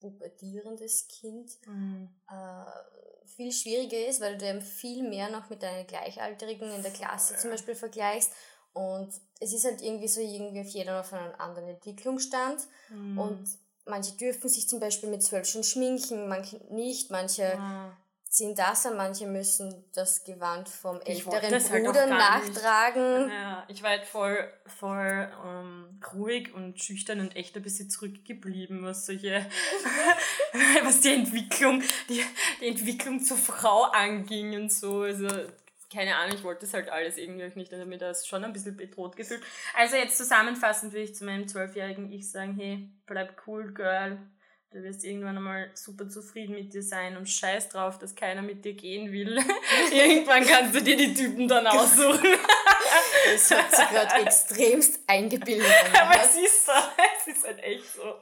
pubertierendes 0.00 1.08
Kind 1.08 1.50
mhm. 1.66 2.08
äh, 2.30 3.26
viel 3.26 3.52
schwieriger 3.52 4.06
ist, 4.06 4.22
weil 4.22 4.38
du 4.38 4.48
eben 4.48 4.62
viel 4.62 5.06
mehr 5.06 5.28
noch 5.28 5.50
mit 5.50 5.62
deinen 5.62 5.86
Gleichaltrigen 5.86 6.72
in 6.72 6.82
der 6.82 6.92
Klasse 6.92 7.36
zum 7.36 7.50
Beispiel 7.50 7.74
vergleichst. 7.74 8.32
Und 8.72 9.12
es 9.40 9.52
ist 9.52 9.64
halt 9.64 9.82
irgendwie 9.82 10.08
so, 10.08 10.22
irgendwie 10.22 10.60
auf 10.60 10.68
jeder 10.68 11.00
auf 11.00 11.12
einem 11.12 11.34
anderen 11.34 11.68
Entwicklungsstand. 11.68 12.66
Mhm. 12.88 13.18
Und 13.18 13.58
manche 13.84 14.16
dürfen 14.16 14.48
sich 14.48 14.68
zum 14.68 14.80
Beispiel 14.80 15.10
mit 15.10 15.22
zwölf 15.22 15.46
schon 15.46 15.64
schminken, 15.64 16.28
manche 16.28 16.56
nicht, 16.72 17.10
manche 17.10 17.42
ja 17.42 17.96
ziehen 18.30 18.54
das 18.54 18.86
an, 18.86 18.96
manche 18.96 19.26
müssen 19.26 19.84
das 19.92 20.22
Gewand 20.24 20.68
vom 20.68 21.00
älteren 21.00 21.52
halt 21.52 21.84
Bruder 21.84 22.00
halt 22.02 22.10
nachtragen. 22.10 23.28
Ja, 23.28 23.64
ich 23.66 23.82
war 23.82 23.90
halt 23.90 24.04
voll, 24.04 24.48
voll 24.66 25.28
ähm, 25.44 26.00
ruhig 26.14 26.54
und 26.54 26.80
schüchtern 26.80 27.18
und 27.18 27.34
echt 27.34 27.56
ein 27.56 27.62
bisschen 27.62 27.90
zurückgeblieben, 27.90 28.84
was 28.84 29.04
solche, 29.06 29.44
was 30.84 31.00
die 31.00 31.12
Entwicklung, 31.12 31.82
die, 32.08 32.24
die 32.60 32.68
Entwicklung 32.68 33.20
zur 33.20 33.36
Frau 33.36 33.82
anging 33.82 34.54
und 34.54 34.72
so. 34.72 35.02
Also, 35.02 35.26
keine 35.92 36.14
Ahnung, 36.14 36.36
ich 36.36 36.44
wollte 36.44 36.66
das 36.66 36.72
halt 36.72 36.88
alles 36.88 37.18
irgendwie 37.18 37.50
nicht, 37.58 37.72
also 37.72 37.84
mir 37.84 37.98
das 37.98 38.28
schon 38.28 38.44
ein 38.44 38.52
bisschen 38.52 38.76
bedroht 38.76 39.16
gefühlt. 39.16 39.42
Also 39.76 39.96
jetzt 39.96 40.16
zusammenfassend 40.16 40.92
will 40.92 41.02
ich 41.02 41.16
zu 41.16 41.24
meinem 41.24 41.48
zwölfjährigen 41.48 42.12
Ich 42.12 42.30
sagen, 42.30 42.54
hey, 42.54 42.88
bleib 43.06 43.42
cool, 43.48 43.74
Girl, 43.74 44.18
Du 44.72 44.80
wirst 44.84 45.02
irgendwann 45.02 45.36
einmal 45.36 45.68
super 45.74 46.08
zufrieden 46.08 46.54
mit 46.54 46.72
dir 46.72 46.82
sein 46.82 47.16
und 47.16 47.28
scheiß 47.28 47.70
drauf, 47.70 47.98
dass 47.98 48.14
keiner 48.14 48.40
mit 48.40 48.64
dir 48.64 48.74
gehen 48.74 49.10
will. 49.10 49.36
irgendwann 49.92 50.46
kannst 50.46 50.76
du 50.76 50.80
dir 50.80 50.96
die 50.96 51.12
Typen 51.12 51.48
dann 51.48 51.66
aussuchen. 51.66 52.36
das 53.32 53.50
hat 53.50 53.74
sich 53.74 53.88
gerade 53.88 54.22
extremst 54.24 55.00
eingebildet. 55.08 55.66
Aber 56.00 56.22
es 56.22 56.36
ist 56.36 56.66
so. 56.66 56.72
Es 57.18 57.36
ist 57.36 57.44
halt 57.44 57.58
echt 57.64 57.94
so. 57.94 58.14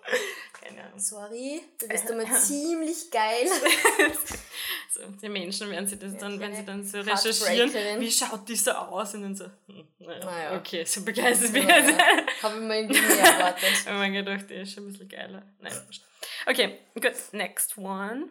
Keine 0.58 0.84
Ahnung. 0.84 0.98
Sorry, 0.98 1.60
du 1.78 1.86
bist 1.86 2.08
immer 2.08 2.24
ziemlich 2.40 3.10
geil. 3.10 3.46
so, 4.90 5.00
die 5.20 5.28
Menschen 5.28 5.70
werden 5.70 5.86
sie 5.86 5.98
das 5.98 6.16
dann, 6.16 6.40
wenn 6.40 6.56
sie 6.56 6.64
dann 6.64 6.82
so 6.82 6.98
recherchieren, 6.98 8.00
wie 8.00 8.10
schaut 8.10 8.48
die 8.48 8.56
so 8.56 8.70
aus? 8.70 9.12
Und 9.12 9.22
dann 9.22 9.36
so, 9.36 9.44
hm, 9.66 9.86
naja, 9.98 10.24
naja. 10.24 10.56
okay, 10.56 10.82
so 10.86 11.02
begeistert 11.02 11.52
bin 11.52 11.68
ich. 11.68 12.42
Habe 12.42 12.54
ich 12.54 12.62
mir 12.62 12.78
irgendwie 12.78 13.00
mehr 13.02 13.18
erwartet. 13.18 13.68
Ich 13.70 13.86
habe 13.86 13.98
mir 13.98 14.12
gedacht, 14.12 14.48
der 14.48 14.62
ist 14.62 14.72
schon 14.72 14.84
ein 14.84 14.92
bisschen 14.92 15.08
geiler. 15.10 15.42
Nein, 15.60 15.72
Okay, 16.46 16.78
gut. 16.94 17.14
Next 17.32 17.76
one. 17.78 18.28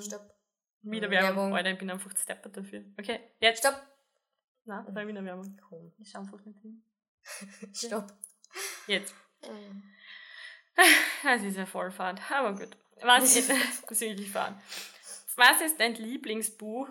Stopp. 0.00 0.34
Wieder 0.82 1.10
Werbung. 1.10 1.36
Werbung. 1.36 1.56
Alter, 1.56 1.70
ich 1.70 1.78
bin 1.78 1.90
einfach 1.90 2.16
steppert 2.16 2.56
dafür. 2.56 2.84
Okay, 2.98 3.20
jetzt. 3.40 3.60
Stopp. 3.60 3.80
Nein, 4.64 4.84
da 4.86 4.94
war 4.94 5.06
wieder 5.06 5.24
Werbung. 5.24 5.58
Komm. 5.68 5.92
Ich 5.98 6.10
schau 6.10 6.20
einfach 6.20 6.44
nicht 6.44 6.60
hin. 6.60 6.82
Stopp. 7.74 8.12
Jetzt. 8.86 9.14
Das 11.22 11.42
ist 11.42 11.58
ja 11.58 11.66
Vollfahrt, 11.66 12.18
aber 12.30 12.54
gut. 12.58 12.76
Was 13.02 13.36
ist, 13.36 13.50
das 13.50 13.90
ist 13.90 14.00
wirklich 14.00 14.30
Fahrt. 14.30 14.58
Was 15.36 15.60
ist 15.60 15.78
dein 15.78 15.94
Lieblingsbuch, 15.94 16.88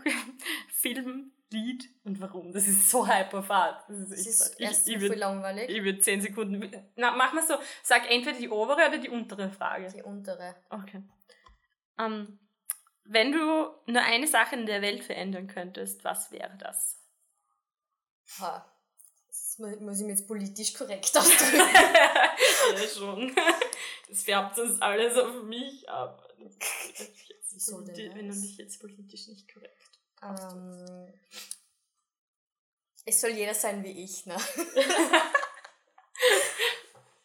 Film, 0.69 1.31
Lied 1.51 1.89
und 2.03 2.19
warum. 2.21 2.51
Das 2.51 2.67
ist 2.67 2.89
so 2.89 3.07
hyperfahrt. 3.07 3.83
Das 3.89 3.97
ist, 3.97 4.11
das 4.11 4.71
ist 4.71 4.87
ich, 4.87 4.95
ich 4.95 5.01
würd, 5.01 5.15
langweilig. 5.17 5.69
Ich 5.69 5.83
würde 5.83 5.99
10 5.99 6.21
Sekunden. 6.21 6.71
Na, 6.95 7.11
mach 7.11 7.33
mal 7.33 7.45
so. 7.45 7.55
Sag 7.83 8.09
entweder 8.09 8.37
die 8.37 8.49
obere 8.49 8.87
oder 8.87 8.97
die 8.97 9.09
untere 9.09 9.49
Frage. 9.49 9.87
Die 9.93 10.01
untere. 10.01 10.55
Okay. 10.69 11.03
Um, 11.97 12.05
ähm, 12.05 12.39
wenn 13.03 13.31
du 13.31 13.37
nur 13.87 14.01
eine 14.01 14.27
Sache 14.27 14.55
in 14.55 14.65
der 14.65 14.81
Welt 14.81 15.03
verändern 15.03 15.47
könntest, 15.47 16.03
was 16.03 16.31
wäre 16.31 16.55
das? 16.57 16.97
Ha. 18.39 18.65
Das 19.27 19.57
muss 19.59 19.99
ich 19.99 20.05
mir 20.05 20.11
jetzt 20.11 20.27
politisch 20.27 20.73
korrekt 20.73 21.11
ausdrücken. 21.17 21.57
ja, 21.57 22.87
schon. 22.87 23.35
Das 24.07 24.23
färbt 24.23 24.57
uns 24.59 24.81
alles 24.81 25.17
auf 25.17 25.43
mich 25.43 25.87
ab. 25.89 26.27
Wieso 27.51 27.81
denn 27.81 28.15
wenn 28.15 28.29
du 28.29 28.35
mich 28.35 28.57
jetzt 28.57 28.79
politisch 28.79 29.27
nicht 29.27 29.51
korrekt 29.53 29.90
ähm, 30.23 31.13
Es 33.05 33.21
soll 33.21 33.31
jeder 33.31 33.53
sein 33.53 33.83
wie 33.83 34.03
ich, 34.03 34.25
ne? 34.25 34.35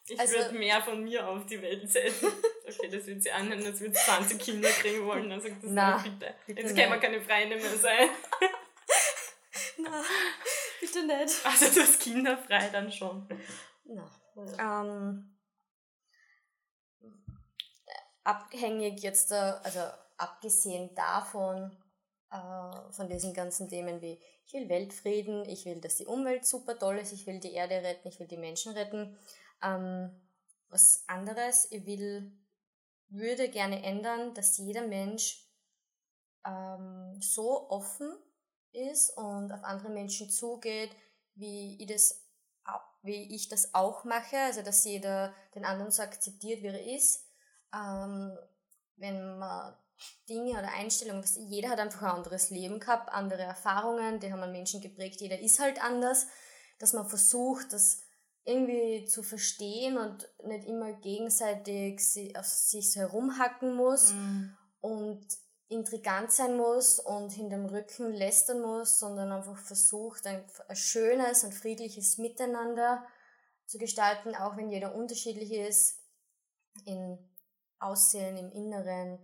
ich 0.08 0.18
also, 0.18 0.34
würde 0.34 0.58
mehr 0.58 0.82
von 0.82 1.04
mir 1.04 1.28
auf 1.28 1.46
die 1.46 1.60
Welt 1.60 1.90
setzen. 1.90 2.32
Okay, 2.66 2.88
das 2.88 3.06
wird 3.06 3.22
sie 3.22 3.30
anhören, 3.30 3.64
als 3.64 3.80
würde 3.80 3.94
20 3.94 4.40
Kinder 4.40 4.68
kriegen 4.68 5.06
wollen. 5.06 5.30
Also 5.30 5.48
das 5.48 5.58
na, 5.62 5.98
bitte. 5.98 6.34
bitte. 6.46 6.60
Jetzt 6.60 6.76
kann 6.76 6.90
man 6.90 7.00
keine 7.00 7.20
Freunde 7.20 7.56
mehr 7.56 7.76
sein. 7.76 8.08
na, 9.78 10.02
bitte 10.80 11.06
nicht. 11.06 11.46
Also 11.46 11.80
das 11.80 11.98
kinderfrei 11.98 12.68
dann 12.70 12.90
schon. 12.90 13.28
Na, 13.84 14.10
ähm, 14.58 15.36
abhängig 18.24 19.02
jetzt, 19.02 19.32
also 19.32 19.80
abgesehen 20.16 20.94
davon, 20.94 21.76
äh, 22.30 22.92
von 22.92 23.08
diesen 23.08 23.34
ganzen 23.34 23.68
Themen 23.68 24.00
wie 24.00 24.20
ich 24.46 24.52
will 24.52 24.68
Weltfrieden, 24.68 25.44
ich 25.48 25.64
will, 25.64 25.80
dass 25.80 25.96
die 25.96 26.06
Umwelt 26.06 26.46
super 26.46 26.78
toll 26.78 26.98
ist, 26.98 27.12
ich 27.12 27.26
will 27.26 27.40
die 27.40 27.52
Erde 27.52 27.76
retten, 27.76 28.08
ich 28.08 28.20
will 28.20 28.28
die 28.28 28.36
Menschen 28.36 28.72
retten. 28.72 29.18
Ähm, 29.62 30.10
was 30.68 31.04
anderes, 31.08 31.70
ich 31.70 31.84
will, 31.86 32.32
würde 33.08 33.48
gerne 33.48 33.82
ändern, 33.82 34.34
dass 34.34 34.58
jeder 34.58 34.86
Mensch 34.86 35.48
ähm, 36.46 37.20
so 37.20 37.68
offen 37.70 38.16
ist 38.72 39.16
und 39.16 39.52
auf 39.52 39.64
andere 39.64 39.88
Menschen 39.88 40.30
zugeht, 40.30 40.90
wie 41.34 41.76
ich 41.80 41.86
das 41.86 42.26
wie 43.06 43.34
ich 43.34 43.48
das 43.48 43.72
auch 43.72 44.04
mache, 44.04 44.36
also 44.36 44.62
dass 44.62 44.84
jeder 44.84 45.32
den 45.54 45.64
anderen 45.64 45.90
so 45.90 46.02
akzeptiert, 46.02 46.62
wie 46.62 46.66
er 46.66 46.96
ist. 46.96 47.24
Ähm, 47.72 48.36
wenn 48.96 49.38
man 49.38 49.76
Dinge 50.28 50.52
oder 50.52 50.72
Einstellungen, 50.72 51.22
was 51.22 51.36
jeder 51.36 51.70
hat 51.70 51.78
einfach 51.78 52.02
ein 52.02 52.16
anderes 52.16 52.50
Leben 52.50 52.80
gehabt, 52.80 53.10
andere 53.12 53.42
Erfahrungen, 53.42 54.20
die 54.20 54.32
haben 54.32 54.42
an 54.42 54.52
Menschen 54.52 54.80
geprägt, 54.80 55.20
jeder 55.20 55.38
ist 55.38 55.58
halt 55.58 55.82
anders, 55.82 56.26
dass 56.78 56.92
man 56.92 57.08
versucht, 57.08 57.72
das 57.72 58.00
irgendwie 58.44 59.04
zu 59.06 59.22
verstehen 59.22 59.98
und 59.98 60.28
nicht 60.44 60.66
immer 60.66 60.92
gegenseitig 60.92 62.00
auf 62.36 62.46
sich 62.46 62.94
herumhacken 62.94 63.74
muss 63.74 64.12
mhm. 64.12 64.56
und 64.80 65.26
intrigant 65.68 66.30
sein 66.30 66.56
muss 66.56 67.00
und 67.00 67.32
hinterm 67.32 67.66
Rücken 67.66 68.12
lästern 68.12 68.62
muss, 68.62 69.00
sondern 69.00 69.32
einfach 69.32 69.58
versucht, 69.58 70.26
ein, 70.26 70.44
ein 70.68 70.76
schönes 70.76 71.42
und 71.42 71.54
friedliches 71.54 72.18
Miteinander 72.18 73.04
zu 73.66 73.78
gestalten, 73.78 74.36
auch 74.36 74.56
wenn 74.56 74.70
jeder 74.70 74.94
unterschiedlich 74.94 75.52
ist, 75.52 75.98
in 76.84 77.18
Aussehen, 77.80 78.36
im 78.36 78.52
Inneren, 78.52 79.18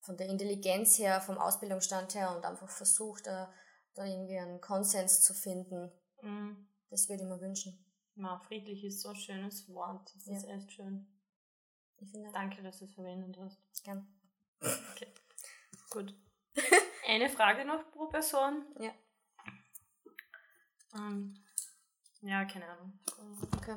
von 0.00 0.16
der 0.16 0.28
Intelligenz 0.28 0.98
her, 0.98 1.20
vom 1.20 1.38
Ausbildungsstand 1.38 2.14
her 2.14 2.34
und 2.34 2.44
einfach 2.44 2.68
versucht, 2.68 3.26
da, 3.26 3.52
da 3.94 4.04
irgendwie 4.04 4.38
einen 4.38 4.60
Konsens 4.60 5.22
zu 5.22 5.34
finden. 5.34 5.92
Mhm. 6.22 6.68
Das 6.88 7.08
würde 7.08 7.22
ich 7.22 7.28
mir 7.28 7.40
wünschen. 7.40 7.84
Ja, 8.16 8.38
friedlich 8.38 8.84
ist 8.84 9.00
so 9.00 9.10
ein 9.10 9.16
schönes 9.16 9.68
Wort. 9.72 10.12
Das 10.14 10.26
ja. 10.26 10.36
ist 10.36 10.48
echt 10.48 10.72
schön. 10.72 11.06
Danke, 12.32 12.62
dass 12.62 12.78
du 12.78 12.86
es 12.86 12.94
verwendet 12.94 13.38
hast. 13.38 13.84
Gern. 13.84 14.06
Okay. 14.60 15.12
Gut. 15.90 16.14
Eine 17.06 17.28
Frage 17.28 17.64
noch 17.64 17.90
pro 17.92 18.06
Person. 18.06 18.64
Ja. 18.78 18.92
Ähm, 20.94 21.34
ja, 22.22 22.44
keine 22.44 22.66
Ahnung. 22.68 22.98
Okay. 23.56 23.76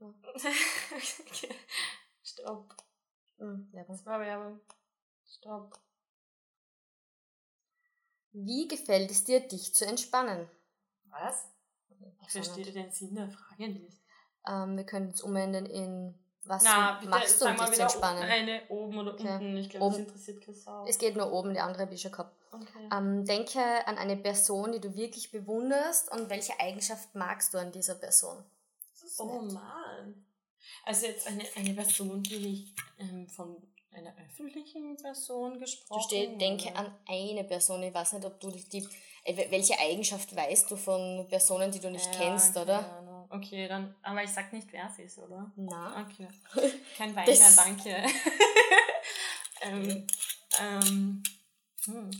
okay. 0.00 1.54
Stopp. 2.22 2.74
Mhm, 3.38 3.68
Werbung. 3.72 3.96
Das 3.96 4.06
war 4.06 4.20
Werbung. 4.20 4.60
Stopp. 5.26 5.78
Wie 8.32 8.68
gefällt 8.68 9.10
es 9.10 9.24
dir, 9.24 9.40
dich 9.40 9.74
zu 9.74 9.86
entspannen? 9.86 10.48
Was? 11.10 11.48
Ich 12.22 12.30
verstehe 12.30 12.70
den 12.70 12.92
Sinn 12.92 13.14
der 13.14 13.28
Frage 13.28 13.68
nicht. 13.68 14.00
Ähm, 14.46 14.76
wir 14.76 14.84
können 14.84 15.10
es 15.10 15.22
umwenden 15.22 15.66
in 15.66 16.14
was 16.44 16.62
Na, 16.62 16.94
bitte, 16.98 17.10
machst 17.10 17.40
du, 17.40 17.46
um 17.46 17.56
dich 17.56 17.72
zu 17.72 17.82
entspannen? 17.82 18.22
Eine 18.22 18.62
oben 18.68 18.98
oder 18.98 19.14
okay. 19.14 19.34
unten. 19.34 19.56
Ich 19.58 19.68
glaube, 19.68 19.90
das 19.90 19.98
interessiert 19.98 20.40
keine 20.40 20.56
Sau. 20.56 20.86
Es 20.86 20.98
geht 20.98 21.16
nur 21.16 21.30
oben, 21.30 21.52
die 21.52 21.60
andere 21.60 21.82
habe 21.82 21.94
ich 21.94 22.00
schon 22.00 22.12
gehabt. 22.12 22.34
Okay. 22.52 22.88
Ähm, 22.90 23.26
denke 23.26 23.60
an 23.86 23.98
eine 23.98 24.16
Person, 24.16 24.72
die 24.72 24.80
du 24.80 24.94
wirklich 24.94 25.30
bewunderst 25.30 26.10
und 26.10 26.30
welche 26.30 26.58
Eigenschaft 26.58 27.14
magst 27.14 27.52
du 27.52 27.58
an 27.58 27.72
dieser 27.72 27.96
Person? 27.96 28.42
oh 29.18 29.42
nett. 29.42 29.52
Mann. 29.52 30.24
Also 30.84 31.06
jetzt 31.06 31.26
eine, 31.26 31.44
eine 31.56 31.74
Person, 31.74 32.22
die 32.22 32.36
ich 32.36 32.74
ähm, 32.98 33.28
von 33.28 33.56
einer 33.90 34.14
öffentlichen 34.18 34.96
Person 34.96 35.58
gesprochen 35.58 36.00
Du 36.00 36.06
steh, 36.06 36.36
denke 36.36 36.74
an 36.74 36.94
eine 37.06 37.44
Person. 37.44 37.82
Ich 37.82 37.94
weiß 37.94 38.14
nicht, 38.14 38.24
ob 38.24 38.40
du 38.40 38.50
die, 38.50 38.86
äh, 39.24 39.50
welche 39.50 39.78
Eigenschaft 39.78 40.34
weißt 40.34 40.70
du 40.70 40.76
von 40.76 41.26
Personen, 41.28 41.70
die 41.70 41.80
du 41.80 41.90
nicht 41.90 42.12
ja, 42.14 42.20
kennst, 42.20 42.56
oder? 42.56 42.98
Ahnung. 42.98 43.26
Okay, 43.30 43.68
dann, 43.68 43.94
aber 44.02 44.22
ich 44.22 44.30
sag 44.30 44.52
nicht, 44.52 44.72
wer 44.72 44.88
sie 44.96 45.02
ist, 45.02 45.18
oder? 45.18 45.52
Na. 45.56 46.06
Okay. 46.06 46.28
Kein 46.96 47.14
Wein 47.14 47.26
mehr, 47.26 47.52
danke. 47.56 47.90
ähm, 49.62 50.06
ähm, 50.60 51.22
hm. 51.84 52.10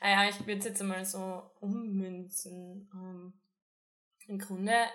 Ah 0.00 0.10
ja, 0.10 0.28
ich 0.28 0.38
würde 0.46 0.58
es 0.58 0.64
jetzt 0.64 0.80
einmal 0.80 1.04
so 1.04 1.42
ummünzen. 1.60 2.90
Ähm, 2.94 3.32
Im 4.28 4.38
Grunde 4.38 4.86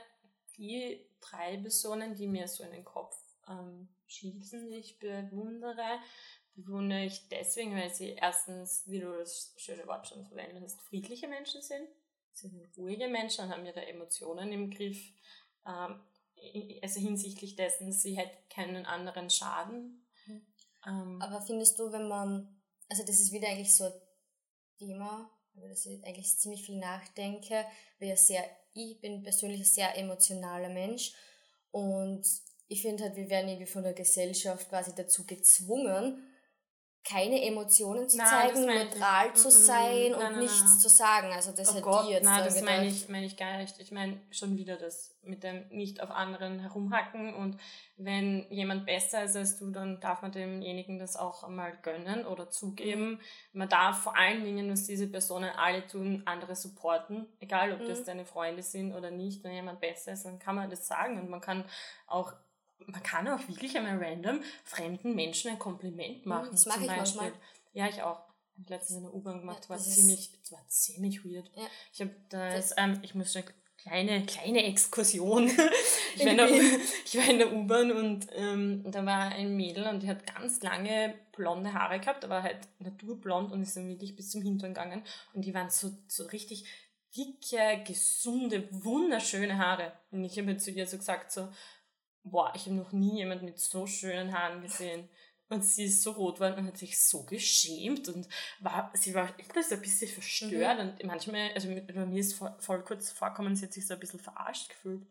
die 0.57 1.05
drei 1.21 1.57
Personen, 1.57 2.15
die 2.15 2.27
mir 2.27 2.47
so 2.47 2.63
in 2.63 2.71
den 2.71 2.85
Kopf 2.85 3.17
ähm, 3.47 3.89
schießen, 4.07 4.67
die 4.67 4.77
ich 4.77 4.99
bewundere, 4.99 5.99
bewundere 6.55 7.05
ich 7.05 7.27
deswegen, 7.29 7.75
weil 7.75 7.93
sie 7.93 8.11
erstens, 8.11 8.83
wie 8.87 8.99
du 8.99 9.11
das 9.11 9.53
schöne 9.57 9.85
Wort 9.87 10.07
schon 10.07 10.25
verwendet 10.25 10.63
hast, 10.63 10.81
friedliche 10.81 11.27
Menschen 11.27 11.61
sind. 11.61 11.87
Sie 12.33 12.49
sind 12.49 12.77
ruhige 12.77 13.07
Menschen 13.07 13.45
und 13.45 13.51
haben 13.51 13.65
ihre 13.65 13.85
Emotionen 13.85 14.51
im 14.51 14.69
Griff. 14.69 15.13
Ähm, 15.65 16.01
also 16.81 16.99
hinsichtlich 16.99 17.55
dessen, 17.55 17.91
sie 17.91 18.17
hätte 18.17 18.37
keinen 18.49 18.85
anderen 18.85 19.29
Schaden. 19.29 20.05
Mhm. 20.25 20.45
Ähm, 20.85 21.21
Aber 21.21 21.41
findest 21.41 21.79
du, 21.79 21.91
wenn 21.91 22.07
man, 22.07 22.61
also 22.89 23.03
das 23.03 23.19
ist 23.19 23.31
wieder 23.31 23.47
eigentlich 23.47 23.75
so 23.75 23.85
ein 23.85 23.93
Thema, 24.77 25.29
über 25.57 25.69
das 25.69 25.85
ich 25.85 26.03
eigentlich 26.05 26.37
ziemlich 26.37 26.65
viel 26.65 26.77
nachdenke, 26.77 27.65
weil 27.99 28.17
sehr, 28.17 28.43
ich 28.73 28.99
bin 28.99 29.23
persönlich 29.23 29.61
ein 29.61 29.65
sehr 29.65 29.97
emotionaler 29.97 30.69
Mensch 30.69 31.13
und 31.71 32.25
ich 32.67 32.81
finde 32.81 33.03
halt, 33.03 33.15
wir 33.15 33.29
werden 33.29 33.49
irgendwie 33.49 33.71
von 33.71 33.83
der 33.83 33.93
Gesellschaft 33.93 34.69
quasi 34.69 34.93
dazu 34.95 35.25
gezwungen, 35.25 36.21
keine 37.07 37.43
Emotionen 37.43 38.09
zu 38.09 38.17
nein, 38.17 38.27
zeigen, 38.27 38.65
neutral 38.65 39.27
ich, 39.27 39.33
zu 39.35 39.51
sein 39.51 40.11
nein, 40.11 40.13
und 40.15 40.21
nein, 40.21 40.39
nichts 40.39 40.79
zu 40.79 40.89
sagen. 40.89 41.31
Also 41.31 41.51
das 41.51 41.71
oh 41.71 41.75
hat 41.75 41.83
Gott, 41.83 42.09
jetzt 42.09 42.23
nein, 42.23 42.43
das 42.43 42.61
meine 42.61 42.87
ich, 42.87 43.07
meine 43.09 43.25
ich 43.27 43.37
gar 43.37 43.57
nicht. 43.57 43.79
Ich 43.79 43.91
meine 43.91 44.19
schon 44.31 44.57
wieder 44.57 44.75
das 44.75 45.15
mit 45.21 45.43
dem 45.43 45.67
nicht 45.69 46.01
auf 46.01 46.09
anderen 46.09 46.59
herumhacken 46.59 47.33
und 47.35 47.59
wenn 47.97 48.45
jemand 48.49 48.85
besser 48.85 49.23
ist 49.23 49.35
als 49.35 49.57
du, 49.57 49.71
dann 49.71 49.99
darf 49.99 50.21
man 50.21 50.31
demjenigen 50.31 50.99
das 50.99 51.15
auch 51.15 51.43
einmal 51.43 51.77
gönnen 51.81 52.25
oder 52.25 52.49
zugeben. 52.49 53.11
Mhm. 53.11 53.19
Man 53.53 53.69
darf 53.69 53.99
vor 53.99 54.17
allen 54.17 54.43
Dingen, 54.43 54.69
was 54.71 54.85
diese 54.85 55.07
Personen 55.07 55.51
alle 55.55 55.85
tun, 55.85 56.23
andere 56.25 56.55
supporten. 56.55 57.27
Egal, 57.39 57.71
ob 57.71 57.81
mhm. 57.81 57.87
das 57.87 58.03
deine 58.03 58.25
Freunde 58.25 58.63
sind 58.63 58.93
oder 58.93 59.11
nicht. 59.11 59.43
Wenn 59.43 59.53
jemand 59.53 59.79
besser 59.79 60.13
ist, 60.13 60.25
dann 60.25 60.39
kann 60.39 60.55
man 60.55 60.69
das 60.69 60.87
sagen 60.87 61.19
und 61.19 61.29
man 61.29 61.41
kann 61.41 61.65
auch 62.07 62.33
man 62.87 63.03
kann 63.03 63.27
auch 63.27 63.47
wirklich 63.47 63.77
einmal 63.77 63.97
random 63.97 64.41
fremden 64.63 65.15
Menschen 65.15 65.51
ein 65.51 65.59
Kompliment 65.59 66.25
mhm, 66.25 66.29
machen. 66.29 66.49
Das 66.51 66.65
mache 66.65 66.81
ich 66.81 66.87
Beispiel. 66.87 67.21
manchmal. 67.21 67.33
Ja, 67.73 67.87
ich 67.87 68.01
auch. 68.01 68.21
Ich 68.57 68.63
habe 68.63 68.73
letztens 68.73 68.97
in 68.99 69.03
der 69.03 69.13
U-Bahn 69.13 69.39
gemacht, 69.39 69.63
ja, 69.63 69.69
war 69.69 69.77
ziemlich, 69.77 70.31
das 70.41 70.53
war 70.53 70.67
ziemlich 70.69 71.25
weird. 71.25 71.51
Ja. 71.55 71.63
Ich 71.93 71.99
habe 71.99 72.15
da, 72.29 72.55
ähm, 72.77 72.99
ich 73.01 73.13
muss 73.13 73.33
schon 73.33 73.43
kleine, 73.77 74.25
kleine 74.25 74.63
Exkursion. 74.63 75.47
ich, 76.15 76.23
war 76.25 76.31
in 76.31 76.37
der, 76.37 76.49
ich 77.05 77.17
war 77.17 77.29
in 77.29 77.37
der 77.37 77.53
U-Bahn 77.53 77.91
und 77.91 78.27
ähm, 78.33 78.83
da 78.89 79.05
war 79.05 79.31
ein 79.31 79.55
Mädel 79.55 79.87
und 79.87 80.03
die 80.03 80.07
hat 80.07 80.25
ganz 80.33 80.61
lange 80.61 81.15
blonde 81.35 81.73
Haare 81.73 81.99
gehabt, 81.99 82.23
aber 82.23 82.43
halt 82.43 82.59
naturblond 82.79 83.51
und 83.51 83.61
ist 83.61 83.75
dann 83.75 83.89
wirklich 83.89 84.15
bis 84.15 84.31
zum 84.31 84.41
Hintern 84.41 84.73
gegangen. 84.73 85.03
Und 85.33 85.43
die 85.43 85.53
waren 85.53 85.69
so, 85.69 85.91
so 86.07 86.25
richtig 86.27 86.65
dicke, 87.15 87.83
gesunde, 87.85 88.67
wunderschöne 88.71 89.57
Haare. 89.57 89.93
Und 90.11 90.23
ich 90.23 90.37
habe 90.37 90.57
zu 90.57 90.71
ihr 90.71 90.87
so 90.87 90.97
gesagt, 90.97 91.31
so, 91.31 91.49
boah, 92.25 92.51
ich 92.55 92.65
habe 92.65 92.75
noch 92.75 92.91
nie 92.91 93.17
jemanden 93.17 93.45
mit 93.45 93.59
so 93.59 93.87
schönen 93.87 94.37
Haaren 94.37 94.61
gesehen. 94.61 95.07
Und 95.47 95.63
sie 95.63 95.85
ist 95.85 96.01
so 96.01 96.11
rot 96.11 96.35
geworden 96.35 96.55
und 96.57 96.67
hat 96.67 96.77
sich 96.77 96.99
so 96.99 97.23
geschämt 97.23 98.09
und 98.09 98.27
war, 98.61 98.91
sie 98.95 99.13
war 99.13 99.31
echt 99.39 99.53
so 99.53 99.75
ein 99.75 99.81
bisschen 99.81 100.09
verstört 100.09 100.79
mhm. 100.79 100.89
und 100.89 101.03
manchmal, 101.03 101.51
also 101.53 101.67
bei 101.67 102.05
mir 102.05 102.19
ist 102.19 102.33
voll, 102.33 102.55
voll 102.57 102.83
kurz 102.83 103.11
vorkommen, 103.11 103.55
sie 103.55 103.65
hat 103.65 103.73
sich 103.73 103.85
so 103.85 103.93
ein 103.93 103.99
bisschen 103.99 104.19
verarscht 104.19 104.69
gefühlt. 104.69 105.05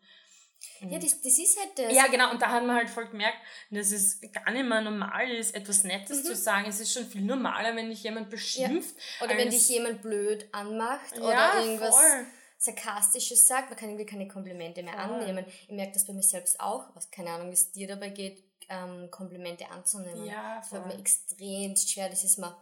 Ja, 0.80 0.98
das, 0.98 1.20
das 1.20 1.38
ist 1.38 1.58
halt 1.60 1.78
das. 1.78 1.94
Ja, 1.94 2.06
genau. 2.08 2.32
Und 2.32 2.42
da 2.42 2.50
hat 2.50 2.64
man 2.64 2.74
halt 2.74 2.90
voll 2.90 3.06
gemerkt, 3.06 3.38
dass 3.70 3.92
es 3.92 4.20
gar 4.32 4.50
nicht 4.50 4.66
mehr 4.66 4.80
normal 4.80 5.30
ist, 5.30 5.54
etwas 5.54 5.84
Nettes 5.84 6.24
mhm. 6.24 6.26
zu 6.26 6.34
sagen. 6.34 6.68
Es 6.68 6.80
ist 6.80 6.92
schon 6.92 7.06
viel 7.06 7.22
normaler, 7.22 7.76
wenn 7.76 7.90
dich 7.90 8.02
jemand 8.02 8.30
beschimpft. 8.30 8.96
Ja. 9.20 9.26
Oder 9.26 9.36
wenn 9.36 9.50
dich 9.50 9.68
jemand 9.68 10.02
blöd 10.02 10.48
anmacht 10.52 11.16
ja, 11.16 11.22
oder 11.22 11.60
irgendwas. 11.60 11.94
Voll 11.94 12.26
Sarkastisches 12.64 13.46
sagt, 13.46 13.70
man 13.70 13.78
kann 13.78 13.90
irgendwie 13.90 14.06
keine 14.06 14.28
Komplimente 14.28 14.82
mehr 14.82 14.94
Voll. 14.94 15.02
annehmen. 15.20 15.44
Ich 15.46 15.70
merke 15.70 15.92
das 15.92 16.06
bei 16.06 16.12
mir 16.12 16.22
selbst 16.22 16.58
auch, 16.60 16.94
was 16.94 17.10
keine 17.10 17.30
Ahnung, 17.30 17.48
wie 17.50 17.54
es 17.54 17.72
dir 17.72 17.86
dabei 17.88 18.10
geht, 18.10 18.44
ähm, 18.68 19.10
Komplimente 19.10 19.68
anzunehmen. 19.70 20.24
Ja, 20.24 20.56
das 20.58 20.68
fällt 20.68 20.86
mir 20.86 20.98
extrem 20.98 21.76
schwer. 21.76 22.08
Das 22.08 22.24
ist 22.24 22.38
mir 22.38 22.56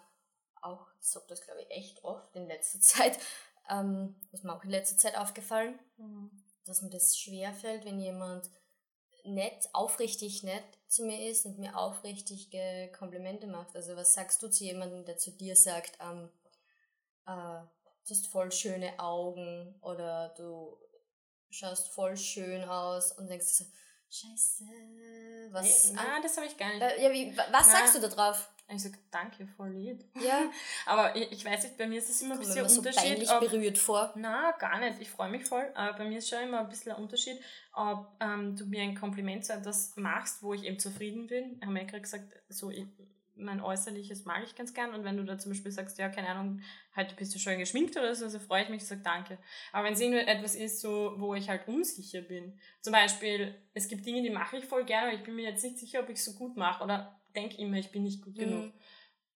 auch, 0.61 0.87
ich 1.01 1.09
sag 1.09 1.27
das 1.29 1.43
glaube 1.43 1.63
ich 1.63 1.71
echt 1.71 2.03
oft 2.05 2.35
in 2.37 2.47
letzter 2.47 2.81
Zeit, 2.81 3.19
ähm, 3.71 4.17
ist 4.33 4.45
mir 4.45 4.55
auch 4.57 4.65
in 4.65 4.71
letzter 4.71 4.97
Zeit 4.97 5.17
aufgefallen, 5.17 5.79
Mhm. 5.97 6.31
dass 6.65 6.83
mir 6.83 6.91
das 6.91 7.17
schwer 7.17 7.53
fällt, 7.55 7.85
wenn 7.85 8.01
jemand 8.01 8.51
nett, 9.25 9.69
aufrichtig 9.73 10.43
nett 10.43 10.65
zu 10.89 11.05
mir 11.05 11.31
ist 11.31 11.47
und 11.47 11.59
mir 11.59 11.77
aufrichtige 11.79 12.91
Komplimente 12.99 13.47
macht. 13.47 13.77
Also 13.77 13.95
was 13.97 14.15
sagst 14.15 14.43
du 14.43 14.49
zu 14.51 14.65
jemandem, 14.65 15.05
der 15.05 15.17
zu 15.17 15.31
dir 15.31 15.55
sagt, 15.55 15.97
ähm, 16.01 16.29
äh, 17.27 17.63
du 18.07 18.11
hast 18.15 18.27
voll 18.29 18.51
schöne 18.53 18.99
Augen 18.99 19.75
oder 19.81 20.35
du 20.37 20.77
schaust 21.51 21.89
voll 21.89 22.17
schön 22.17 22.65
aus 22.65 23.13
und 23.13 23.29
denkst 23.29 23.47
so, 23.47 23.65
scheiße, 24.11 24.65
was... 25.51 25.93
Nee, 25.93 25.93
na, 25.97 26.21
das 26.23 26.37
habe 26.37 26.47
ich 26.47 26.57
gar 26.57 26.69
nicht. 26.69 26.83
Äh, 26.83 27.03
ja, 27.03 27.13
wie, 27.13 27.37
wa- 27.37 27.47
was 27.51 27.67
Na. 27.69 27.73
sagst 27.73 27.95
du 27.95 28.01
da 28.01 28.09
drauf? 28.09 28.49
Ich 28.69 28.83
sage, 28.83 28.97
danke, 29.11 29.47
voll 29.47 29.71
lieb. 29.71 30.03
Ja, 30.15 30.51
Aber 30.87 31.15
ich, 31.15 31.31
ich 31.31 31.45
weiß 31.45 31.65
nicht, 31.65 31.77
bei 31.77 31.87
mir 31.87 31.99
ist 31.99 32.09
es 32.09 32.23
immer 32.23 32.35
ein 32.35 32.41
bisschen 32.41 32.67
so 32.69 32.79
Unterschied. 32.79 33.03
peinlich 33.03 33.31
ob- 33.31 33.41
berührt 33.41 33.77
vor. 33.77 34.13
Na, 34.17 34.53
gar 34.53 34.79
nicht. 34.81 34.99
Ich 35.01 35.11
freue 35.11 35.31
mich 35.31 35.45
voll. 35.45 35.71
Aber 35.75 35.99
bei 35.99 36.05
mir 36.09 36.19
ist 36.19 36.29
schon 36.31 36.43
immer 36.43 36.61
ein 36.61 36.69
bisschen 36.71 36.93
ein 36.93 37.03
Unterschied, 37.03 37.39
ob 37.75 38.07
ähm, 38.21 38.57
du 38.57 38.65
mir 38.65 38.83
ein 38.83 38.95
Kompliment 38.99 39.45
zu 39.45 39.53
etwas 39.53 39.95
machst, 39.97 40.43
wo 40.43 40.55
ich 40.55 40.65
eben 40.65 40.79
zufrieden 40.79 41.27
bin. 41.27 41.61
Haben 41.63 41.75
wir 41.75 41.83
ja 41.83 41.89
gerade 41.89 42.01
gesagt, 42.03 42.33
so 42.49 42.71
ich, 42.71 42.87
mein 43.35 43.61
Äußerliches 43.61 44.25
mag 44.25 44.43
ich 44.45 44.55
ganz 44.55 44.75
gern. 44.75 44.95
Und 44.95 45.05
wenn 45.05 45.17
du 45.17 45.25
da 45.25 45.39
zum 45.39 45.53
Beispiel 45.53 45.73
sagst, 45.73 45.99
ja, 45.99 46.09
keine 46.09 46.29
Ahnung, 46.29 46.61
heute 46.97 47.15
bist 47.15 47.35
du 47.35 47.39
schön 47.39 47.59
geschminkt 47.59 47.97
oder 47.97 48.15
so, 48.15 48.29
so 48.29 48.39
freue 48.39 48.65
ich 48.65 48.69
mich 48.69 48.87
sage 48.87 49.03
danke. 49.03 49.39
Aber 49.73 49.85
wenn 49.85 49.95
es 49.95 50.01
irgendwie 50.01 50.21
etwas 50.21 50.55
ist, 50.55 50.81
so, 50.81 51.15
wo 51.17 51.35
ich 51.35 51.49
halt 51.49 51.67
unsicher 51.69 52.21
bin, 52.21 52.59
zum 52.81 52.93
Beispiel, 52.93 53.55
es 53.75 53.89
gibt 53.89 54.05
Dinge, 54.07 54.23
die 54.23 54.31
mache 54.31 54.59
ich 54.59 54.65
voll 54.65 54.85
gerne, 54.85 55.09
aber 55.09 55.17
ich 55.17 55.23
bin 55.23 55.35
mir 55.35 55.49
jetzt 55.49 55.65
nicht 55.65 55.79
sicher, 55.79 56.01
ob 56.01 56.09
ich 56.09 56.19
es 56.19 56.25
so 56.25 56.35
gut 56.35 56.57
mache 56.57 56.85
oder 56.85 57.21
denke 57.35 57.57
immer, 57.57 57.79
ich 57.79 57.91
bin 57.91 58.03
nicht 58.03 58.23
gut 58.23 58.37
genug. 58.37 58.67
Mhm. 58.67 58.73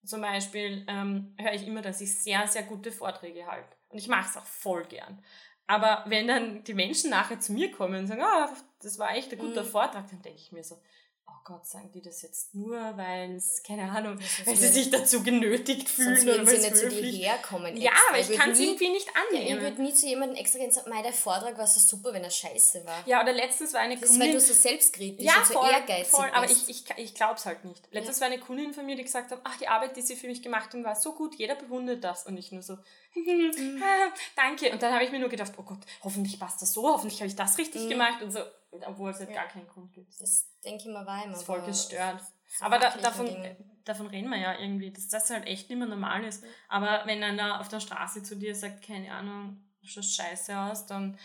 Zum 0.05 0.21
Beispiel 0.21 0.85
ähm, 0.87 1.33
höre 1.37 1.53
ich 1.53 1.67
immer, 1.67 1.81
dass 1.81 1.99
ich 2.01 2.17
sehr, 2.17 2.47
sehr 2.47 2.63
gute 2.63 2.91
Vorträge 2.91 3.45
halte. 3.45 3.75
Und 3.89 3.97
ich 3.97 4.07
mache 4.07 4.29
es 4.29 4.37
auch 4.37 4.45
voll 4.45 4.85
gern. 4.85 5.23
Aber 5.65 6.05
wenn 6.07 6.27
dann 6.27 6.63
die 6.63 6.73
Menschen 6.73 7.09
nachher 7.09 7.39
zu 7.41 7.51
mir 7.51 7.71
kommen 7.71 7.99
und 7.99 8.07
sagen, 8.07 8.21
ah, 8.21 8.49
das 8.81 8.97
war 8.99 9.15
echt 9.15 9.33
ein 9.33 9.39
guter 9.39 9.63
Mhm. 9.63 9.67
Vortrag, 9.67 10.09
dann 10.09 10.21
denke 10.21 10.39
ich 10.39 10.51
mir 10.53 10.63
so, 10.63 10.81
oh 11.29 11.33
Gott, 11.43 11.65
sagen 11.65 11.91
die 11.93 12.01
das 12.01 12.21
jetzt 12.21 12.55
nur, 12.55 12.77
weil 12.97 13.35
es, 13.35 13.61
keine 13.63 13.89
Ahnung, 13.91 14.17
weil 14.45 14.55
sie 14.55 14.67
sich 14.67 14.89
dazu 14.89 15.23
genötigt 15.23 15.87
fühlen 15.89 16.15
Sonst 16.15 16.27
oder 16.33 16.45
weil 16.47 16.59
sie 16.59 16.69
nicht 16.69 16.77
zu 16.77 16.89
dir 16.89 17.01
herkommen. 17.11 17.77
Ja, 17.77 17.91
extra. 17.91 18.09
aber 18.09 18.19
ich 18.19 18.29
würd 18.29 18.39
kann 18.39 18.51
es 18.51 18.59
irgendwie 18.59 18.89
nicht 18.89 19.07
Ja, 19.07 19.13
ich 19.31 19.39
annehmen. 19.39 19.61
würde 19.61 19.81
nie 19.81 19.93
zu 19.93 20.07
jemandem 20.07 20.37
extra 20.37 20.59
gehen 20.59 20.67
und 20.67 20.73
sagen, 20.73 20.89
"Mei, 20.89 21.01
der 21.01 21.13
Vortrag 21.13 21.57
war 21.57 21.67
so 21.67 21.79
super, 21.79 22.13
wenn 22.13 22.23
er 22.23 22.29
scheiße 22.31 22.85
war. 22.85 23.03
Ja, 23.05 23.21
oder 23.21 23.33
letztens 23.33 23.73
war 23.73 23.81
eine 23.81 23.95
Das 23.95 24.03
ist, 24.09 24.19
weil 24.19 24.27
Kundin, 24.27 24.33
du 24.33 24.39
so 24.41 24.53
selbstkritisch 24.53 25.25
ja, 25.25 25.37
und 25.37 25.47
so 25.47 25.53
voll, 25.53 25.69
ehrgeizig 25.69 26.07
voll, 26.07 26.29
aber 26.33 26.47
bist. 26.47 26.69
ich, 26.69 26.83
ich, 26.87 26.97
ich 26.97 27.13
glaube 27.15 27.35
es 27.35 27.45
halt 27.45 27.63
nicht. 27.65 27.81
Letztens 27.91 28.19
war 28.21 28.27
eine 28.27 28.39
Kundin 28.39 28.73
von 28.73 28.85
mir, 28.85 28.95
die 28.95 29.03
gesagt 29.03 29.31
hat, 29.31 29.39
ach, 29.43 29.57
die 29.57 29.67
Arbeit, 29.67 29.95
die 29.97 30.01
sie 30.01 30.15
für 30.15 30.27
mich 30.27 30.41
gemacht 30.41 30.71
haben, 30.73 30.83
war 30.83 30.95
so 30.95 31.13
gut, 31.13 31.35
jeder 31.35 31.55
bewundert 31.55 32.03
das. 32.03 32.25
Und 32.25 32.37
ich 32.37 32.51
nur 32.51 32.61
so, 32.61 32.77
Mhm. 33.15 33.81
danke. 34.35 34.71
Und 34.71 34.81
dann 34.81 34.93
habe 34.93 35.03
ich 35.03 35.11
mir 35.11 35.19
nur 35.19 35.29
gedacht, 35.29 35.51
oh 35.57 35.63
Gott, 35.63 35.79
hoffentlich 36.03 36.39
passt 36.39 36.61
das 36.61 36.73
so, 36.73 36.83
hoffentlich 36.87 37.19
habe 37.19 37.27
ich 37.29 37.35
das 37.35 37.57
richtig 37.57 37.83
Mhm. 37.83 37.89
gemacht 37.89 38.21
und 38.21 38.31
so, 38.31 38.39
obwohl 38.85 39.11
es 39.11 39.19
halt 39.19 39.33
gar 39.33 39.47
keinen 39.47 39.67
Grund 39.67 39.93
gibt. 39.93 40.09
Das 40.11 40.17
Das 40.19 40.45
denke 40.63 40.83
ich 40.83 40.85
mir 40.87 41.05
war 41.05 41.23
immer. 41.23 41.33
ist 41.35 41.43
voll 41.43 41.61
gestört. 41.61 42.21
Aber 42.61 42.79
da, 42.79 42.95
davon, 42.97 43.25
Dinge. 43.25 43.57
davon 43.85 44.07
reden 44.07 44.29
wir 44.29 44.37
ja 44.37 44.57
irgendwie, 44.59 44.91
dass 44.91 45.07
das 45.07 45.29
halt 45.29 45.45
echt 45.45 45.69
nicht 45.69 45.77
mehr 45.79 45.87
normal 45.87 46.23
ist. 46.23 46.43
Aber 46.69 47.03
wenn 47.05 47.21
einer 47.23 47.59
auf 47.59 47.67
der 47.67 47.79
Straße 47.79 48.23
zu 48.23 48.35
dir 48.35 48.55
sagt, 48.55 48.83
keine 48.85 49.11
Ahnung, 49.13 49.63
du 49.81 49.87
schaust 49.87 50.15
scheiße 50.15 50.57
aus, 50.57 50.85
dann 50.85 51.17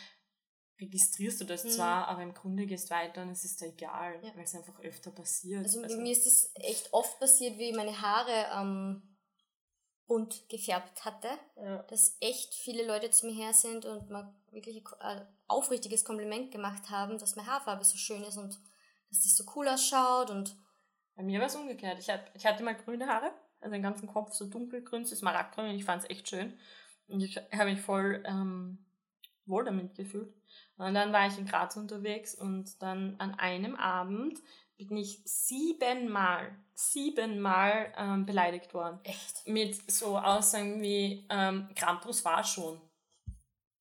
registrierst 0.81 1.41
du 1.41 1.45
das 1.45 1.65
Mhm. 1.65 1.71
zwar, 1.71 2.09
aber 2.09 2.23
im 2.23 2.35
Grunde 2.35 2.67
gehst 2.67 2.91
du 2.91 2.95
weiter 2.95 3.23
und 3.23 3.31
es 3.31 3.45
ist 3.45 3.63
da 3.63 3.67
egal, 3.67 4.15
Ja. 4.23 4.33
weil 4.35 4.43
es 4.45 4.55
einfach 4.55 4.79
öfter 4.81 5.11
passiert. 5.13 5.63
Also, 5.65 5.81
mir 5.81 6.11
ist 6.13 6.27
es 6.27 6.51
echt 6.55 6.93
oft 6.93 7.21
passiert, 7.21 7.57
wie 7.59 7.73
meine 7.73 8.01
Haare 8.01 8.47
ähm, 8.61 9.12
bunt 10.07 10.49
gefärbt 10.49 11.05
hatte, 11.05 11.29
ja. 11.57 11.83
dass 11.85 12.17
echt 12.21 12.55
viele 12.55 12.87
Leute 12.87 13.11
zu 13.11 13.27
mir 13.27 13.35
her 13.35 13.53
sind 13.53 13.85
und 13.85 14.11
mir 14.11 14.35
wirklich 14.51 14.85
ein 15.01 15.19
äh, 15.19 15.25
aufrichtiges 15.47 16.05
Kompliment 16.05 16.51
gemacht 16.51 16.91
haben, 16.91 17.19
dass 17.19 17.37
meine 17.37 17.49
Haarfarbe 17.49 17.85
so 17.85 17.97
schön 17.97 18.23
ist 18.23 18.37
und 18.37 18.59
dass 19.09 19.23
das 19.23 19.37
so 19.37 19.45
cool 19.55 19.69
ausschaut 19.69 20.31
und 20.31 20.57
Bei 21.15 21.23
mir 21.23 21.41
war 21.41 21.47
es 21.47 21.57
umgekehrt. 21.57 21.99
Ich, 21.99 22.11
hab, 22.11 22.35
ich 22.35 22.47
hatte 22.47 22.63
mal 22.63 22.75
grüne 22.75 23.07
Haare, 23.07 23.33
also 23.61 23.73
den 23.73 23.83
ganzen 23.83 24.09
Kopf 24.09 24.33
so 24.33 24.47
dunkelgrün, 24.47 25.05
so 25.05 25.15
smaragdgrün 25.15 25.71
und 25.71 25.77
ich 25.77 25.85
fand 25.85 26.03
es 26.03 26.11
echt 26.11 26.29
schön. 26.29 26.59
Und 27.09 27.21
ich 27.21 27.37
habe 27.37 27.71
mich 27.71 27.81
voll 27.81 28.23
ähm, 28.27 28.79
wohl 29.47 29.65
damit 29.65 29.95
gefühlt. 29.95 30.35
Und 30.77 30.95
dann 30.95 31.13
war 31.13 31.27
ich 31.27 31.39
in 31.39 31.47
Graz 31.47 31.77
unterwegs 31.77 32.35
und 32.35 32.81
dann 32.83 33.17
an 33.19 33.35
einem 33.35 33.77
Abend 33.77 34.39
bin 34.89 34.99
ich 34.99 35.21
siebenmal, 35.25 36.51
siebenmal 36.75 37.93
ähm, 37.97 38.27
beleidigt 38.27 38.75
worden. 38.75 39.01
echt. 39.05 39.47
Mit 39.47 39.91
so 39.91 40.19
Aussagen 40.19 40.83
wie 40.83 41.27
ähm, 41.31 41.69
Krampus 41.75 42.25
war 42.25 42.45
schon. 42.45 42.81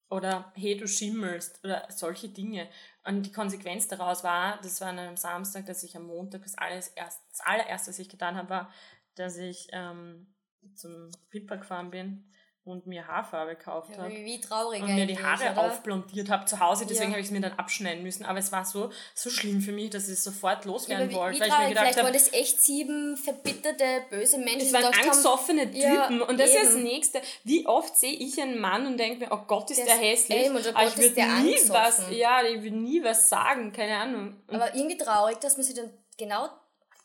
Oder 0.09 0.51
hey, 0.55 0.75
du 0.75 0.87
schimmelst. 0.87 1.63
Oder 1.63 1.87
solche 1.89 2.29
Dinge. 2.29 2.69
Und 3.05 3.23
die 3.23 3.31
Konsequenz 3.31 3.87
daraus 3.87 4.23
war, 4.23 4.59
das 4.61 4.81
war 4.81 4.89
an 4.89 4.99
einem 4.99 5.17
Samstag, 5.17 5.65
dass 5.65 5.83
ich 5.83 5.95
am 5.95 6.07
Montag 6.07 6.43
das, 6.43 6.57
alles 6.57 6.89
erst, 6.89 7.21
das 7.29 7.39
allererste, 7.41 7.89
was 7.89 7.99
ich 7.99 8.09
getan 8.09 8.35
habe, 8.35 8.49
war, 8.49 8.73
dass 9.15 9.37
ich 9.37 9.69
ähm, 9.71 10.33
zum 10.75 11.09
Pippa 11.29 11.55
gefahren 11.55 11.91
bin 11.91 12.31
und 12.63 12.85
mir 12.85 13.07
Haarfarbe 13.07 13.55
gekauft 13.55 13.89
Ja, 13.91 14.03
habe 14.03 14.11
wie, 14.13 14.39
traurig 14.39 14.83
und 14.83 14.93
mir 14.93 15.07
die 15.07 15.17
Haare 15.17 15.51
oder? 15.51 15.61
aufblondiert 15.61 16.29
habe 16.29 16.45
zu 16.45 16.59
Hause. 16.59 16.85
Deswegen 16.85 17.05
Ja. 17.09 17.13
habe 17.13 17.19
ich 17.19 17.25
es 17.25 17.31
mir 17.31 17.41
dann 17.41 17.53
abschneiden 17.53 18.03
müssen. 18.03 18.23
Aber 18.23 18.37
es 18.37 18.51
war 18.51 18.65
so, 18.65 18.91
so 19.15 19.31
schlimm 19.31 19.61
für 19.61 19.71
mich, 19.71 19.89
dass 19.89 20.05
ich 20.07 20.13
es 20.13 20.23
sofort 20.23 20.63
Ja, 20.65 20.71
loswerden 20.71 21.09
wie, 21.09 21.15
wollte. 21.15 21.37
wie 21.37 21.39
weil 21.39 21.47
ich 21.47 21.51
mir 21.53 21.55
traurig, 21.57 21.69
gedacht 21.69 21.83
vielleicht 21.85 21.97
habe, 21.97 22.05
waren 22.09 22.13
das 22.13 22.33
echt 22.33 22.61
sieben 22.61 23.17
verbitterte, 23.17 23.85
böse 24.11 24.37
Menschen, 24.37 24.67
es 24.67 24.73
waren 24.73 24.85
angesoffene 24.93 25.65
Typen. 25.71 25.81
Ja, 25.81 26.07
und 26.07 26.39
das 26.39 26.51
ist 26.51 26.63
das 26.63 26.73
eben. 26.75 26.83
Nächste. 26.83 27.21
Wie 27.43 27.65
oft 27.65 27.97
sehe 27.97 28.13
ich 28.13 28.39
einen 28.39 28.59
Mann 28.59 28.85
und 28.85 28.97
denke 28.97 29.25
mir, 29.25 29.31
oh 29.31 29.41
Gott, 29.47 29.71
ist 29.71 29.77
Der 29.79 29.85
der, 29.87 29.95
ist- 29.95 30.01
hässlich. 30.29 30.45
eben, 30.45 30.55
oder 30.55 30.69
aber 30.75 30.83
Gott, 30.85 30.93
ich 30.99 31.15
würde 31.15 31.41
nie 31.43 31.55
was, 31.69 31.99
angesoffen. 31.99 32.15
ja, 32.15 32.43
ich 32.45 32.61
würde 32.61 32.75
nie 32.77 33.03
was 33.03 33.27
sagen, 33.27 33.71
keine 33.73 33.97
Ahnung. 33.97 34.35
Aber 34.47 34.75
irgendwie 34.75 34.97
traurig, 34.97 35.39
dass 35.39 35.57
man 35.57 35.65
sich 35.65 35.75
dann 35.75 35.89
genau, 36.19 36.47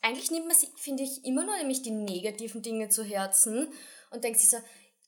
eigentlich 0.03 0.29
nimmt 0.29 0.45
man 0.45 0.55
sich, 0.55 0.69
finde 0.77 1.01
ich, 1.01 1.25
immer 1.25 1.43
nur 1.43 1.57
nämlich 1.57 1.81
die 1.81 1.89
negativen 1.91 2.61
Dinge 2.61 2.89
zu 2.89 3.03
Herzen 3.03 3.67
und 4.11 4.23
denkt 4.23 4.39
sich 4.39 4.51
so, 4.51 4.57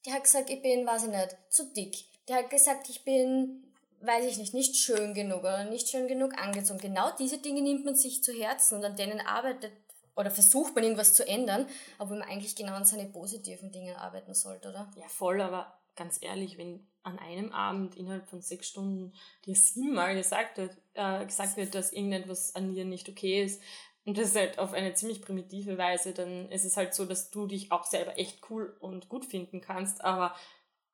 der 0.06 0.14
hat 0.14 0.24
gesagt, 0.24 0.50
ich 0.50 0.62
bin, 0.62 0.86
weiß 0.86 1.04
ich 1.04 1.10
nicht, 1.10 1.38
zu 1.50 1.66
dick. 1.74 2.06
Der 2.28 2.38
hat 2.38 2.50
gesagt, 2.50 2.90
ich 2.90 3.04
bin, 3.04 3.64
weiß 4.02 4.26
ich 4.26 4.38
nicht, 4.38 4.54
nicht 4.54 4.76
schön 4.76 5.14
genug 5.14 5.40
oder 5.40 5.66
nicht 5.66 5.90
schön 5.90 6.08
genug 6.08 6.38
angezogen. 6.38 6.80
Genau 6.80 7.10
diese 7.18 7.40
Dinge 7.40 7.62
nimmt 7.62 7.86
man 7.86 7.96
sich 7.96 8.24
zu 8.24 8.32
Herzen 8.34 8.78
und 8.78 8.86
an 8.86 8.96
denen 8.96 9.20
arbeitet 9.20 9.72
oder 10.16 10.32
versucht 10.32 10.76
man 10.76 10.84
irgendwas 10.84 11.14
zu 11.14 11.26
ändern, 11.28 11.66
obwohl 11.98 12.20
man 12.20 12.28
eigentlich 12.28 12.56
genau 12.56 12.74
an 12.74 12.86
seine 12.86 13.06
positiven 13.06 13.72
Dinge 13.72 13.98
arbeiten 14.00 14.34
sollte, 14.34 14.70
oder? 14.70 14.92
ja, 14.98 15.08
voll, 15.08 15.42
aber 15.42 15.80
ganz 15.96 16.18
ehrlich, 16.22 16.58
wenn 16.58 16.86
an 17.04 17.18
einem 17.20 17.52
Abend 17.52 17.96
innerhalb 17.96 18.28
von 18.30 18.42
sechs 18.42 18.68
Stunden 18.68 19.14
dir 19.46 19.56
siebenmal 19.56 20.16
gesagt 20.16 20.58
wird, 20.58 20.78
äh, 20.94 21.26
gesagt 21.26 21.58
wird, 21.58 21.74
dass 21.74 21.94
irgendetwas 21.94 22.56
an 22.56 22.74
dir 22.74 22.86
nicht 22.86 23.08
okay 23.10 23.44
ist, 23.44 23.62
und 24.06 24.18
das 24.18 24.36
halt 24.36 24.58
auf 24.60 24.74
eine 24.74 24.94
ziemlich 24.94 25.22
primitive 25.22 25.78
Weise, 25.78 26.14
dann 26.14 26.50
ist 26.52 26.66
es 26.66 26.78
halt 26.78 26.94
so, 26.94 27.06
dass 27.06 27.30
du 27.32 27.46
dich 27.48 27.72
auch 27.72 27.86
selber 27.86 28.18
echt 28.18 28.50
cool 28.50 28.76
und 28.80 29.10
gut 29.10 29.26
finden 29.26 29.62
kannst, 29.62 30.04
aber 30.04 30.36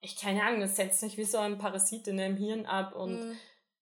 ich 0.01 0.17
keine 0.17 0.43
Ahnung, 0.43 0.59
das 0.59 0.75
setzt 0.75 0.99
sich 0.99 1.17
wie 1.17 1.23
so 1.23 1.37
ein 1.37 1.57
Parasit 1.57 2.07
in 2.07 2.17
deinem 2.17 2.37
Hirn 2.37 2.65
ab 2.65 2.93
und 2.95 3.13
Mhm. 3.29 3.37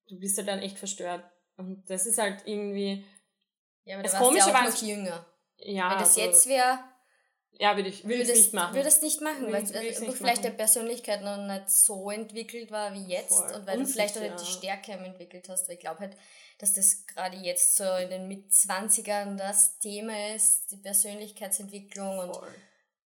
du 0.08 0.20
bist 0.20 0.38
ja 0.38 0.44
dann 0.44 0.60
echt 0.60 0.78
verstört. 0.78 1.24
Und 1.58 1.90
das 1.90 2.06
ist 2.06 2.18
halt 2.18 2.44
irgendwie, 2.46 3.06
Ja, 3.86 3.96
aber 3.96 4.04
Das 4.04 4.16
Komische 4.18 4.48
ja 4.50 4.54
auch 4.54 4.60
war- 4.62 4.70
noch 4.70 4.82
jünger. 4.82 5.26
ja. 5.58 5.92
Wenn 5.92 6.00
das 6.00 6.10
also, 6.18 6.22
jetzt 6.22 6.48
wäre, 6.48 6.80
Ja, 7.60 7.76
würde 7.76 7.90
ich, 7.90 8.04
würde 8.04 8.16
ich 8.16 8.28
würdest, 8.28 8.42
nicht 8.42 8.54
machen. 8.54 8.76
würdest 8.76 9.04
nicht 9.04 9.22
machen, 9.22 9.52
weil 9.52 9.64
ich's 9.64 10.00
du 10.00 10.12
vielleicht 10.12 10.44
der 10.44 10.52
Persönlichkeit 10.52 11.22
noch 11.22 11.38
nicht 11.38 11.70
so 11.70 12.10
entwickelt 12.10 12.72
war 12.72 12.94
wie 12.94 13.06
jetzt 13.06 13.40
Voll. 13.40 13.54
und 13.54 13.68
weil 13.68 13.80
du 13.80 13.86
vielleicht 13.86 14.18
auch 14.18 14.22
nicht 14.22 14.42
die 14.42 14.52
Stärke 14.52 14.94
entwickelt 14.94 15.48
hast. 15.50 15.68
Weil 15.68 15.76
ich 15.76 15.82
glaube 15.82 16.00
halt, 16.00 16.18
dass 16.58 16.74
das 16.74 17.06
gerade 17.06 17.38
jetzt 17.38 17.76
so 17.76 17.84
in 17.84 18.10
den 18.10 18.28
Mitzwanzigern 18.28 19.38
das 19.38 19.78
Thema 19.80 20.34
ist, 20.34 20.72
die 20.72 20.78
Persönlichkeitsentwicklung 20.78 22.20
und 22.20 22.36
Voll. 22.36 22.56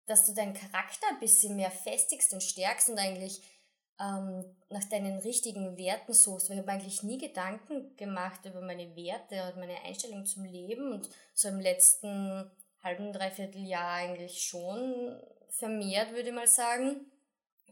dass 0.07 0.27
du 0.27 0.35
deinen 0.35 0.55
Charakter 0.55 1.07
ein 1.11 1.21
bisschen 1.21 1.57
mehr 1.57 1.71
festigst 1.71 2.33
und 2.33 2.43
stärkst 2.43 2.91
und 2.91 2.99
eigentlich 2.99 3.43
ähm, 4.01 4.45
nach 4.71 4.85
deinen 4.85 5.19
richtigen 5.19 5.79
Werten 5.79 6.13
suchst. 6.13 6.51
Weil 6.51 6.57
ich 6.57 6.63
habe 6.63 6.73
eigentlich 6.73 7.05
nie 7.05 7.19
Gedanken 7.19 7.97
gemacht 7.97 8.45
über 8.45 8.61
meine 8.61 8.97
Werte 8.97 9.41
und 9.49 9.61
meine 9.61 9.81
Einstellung 9.83 10.27
zum 10.27 10.45
Leben 10.45 10.93
und 10.93 11.09
so 11.33 11.49
im 11.49 11.61
letzten 11.61 12.51
halben, 12.83 13.13
dreiviertel 13.13 13.65
Jahr 13.65 13.93
eigentlich 13.93 14.43
schon 14.43 15.21
vermehrt, 15.51 16.11
würde 16.13 16.29
ich 16.29 16.35
mal 16.35 16.47
sagen. 16.47 17.07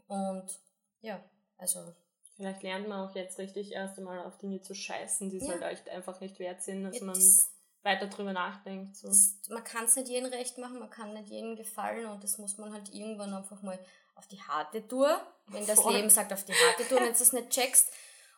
Und 0.07 0.59
ja, 1.01 1.23
also 1.57 1.93
Vielleicht 2.35 2.63
lernt 2.63 2.87
man 2.87 3.07
auch 3.07 3.15
jetzt 3.15 3.37
richtig 3.37 3.71
erst 3.71 3.99
einmal 3.99 4.25
auf 4.25 4.37
Dinge 4.39 4.61
zu 4.61 4.73
scheißen, 4.73 5.29
die 5.29 5.37
es 5.37 5.43
Ja. 5.45 5.51
halt 5.51 5.63
echt 5.63 5.89
einfach 5.89 6.19
nicht 6.21 6.39
wert 6.39 6.61
sind, 6.63 6.83
dass 6.83 6.99
man 7.01 7.13
jetzt, 7.13 7.51
weiter 7.83 8.07
drüber 8.07 8.33
nachdenkt. 8.33 8.95
So. 8.95 9.09
man 9.53 9.63
kann 9.63 9.85
es 9.85 9.95
nicht 9.95 10.07
jedem 10.07 10.31
recht 10.31 10.57
machen, 10.57 10.79
man 10.79 10.89
kann 10.89 11.13
nicht 11.13 11.29
jedem 11.29 11.55
gefallen 11.55 12.05
und 12.07 12.23
das 12.23 12.37
muss 12.37 12.57
man 12.57 12.73
halt 12.73 12.89
irgendwann 12.93 13.33
einfach 13.33 13.61
mal 13.61 13.77
auf 14.15 14.27
die 14.27 14.41
harte 14.41 14.87
Tour, 14.87 15.19
wenn 15.47 15.65
das 15.65 15.79
Voll. 15.81 15.93
Leben 15.93 16.09
sagt 16.09 16.33
auf 16.33 16.43
die 16.45 16.53
harte 16.53 16.87
Tour, 16.87 16.99
wenn 16.99 17.13
du 17.13 17.23
es 17.23 17.33
nicht 17.33 17.49
checkst, 17.49 17.91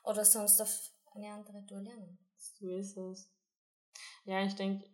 oder 0.03 0.25
sonst 0.25 0.61
auf 0.61 0.91
eine 1.13 1.29
andere 1.31 1.65
Tour 1.65 1.81
lernen. 1.81 2.17
So 2.37 2.75
ist 2.75 2.97
es. 2.97 3.29
Ja, 4.25 4.43
ich 4.43 4.55
denke, 4.55 4.85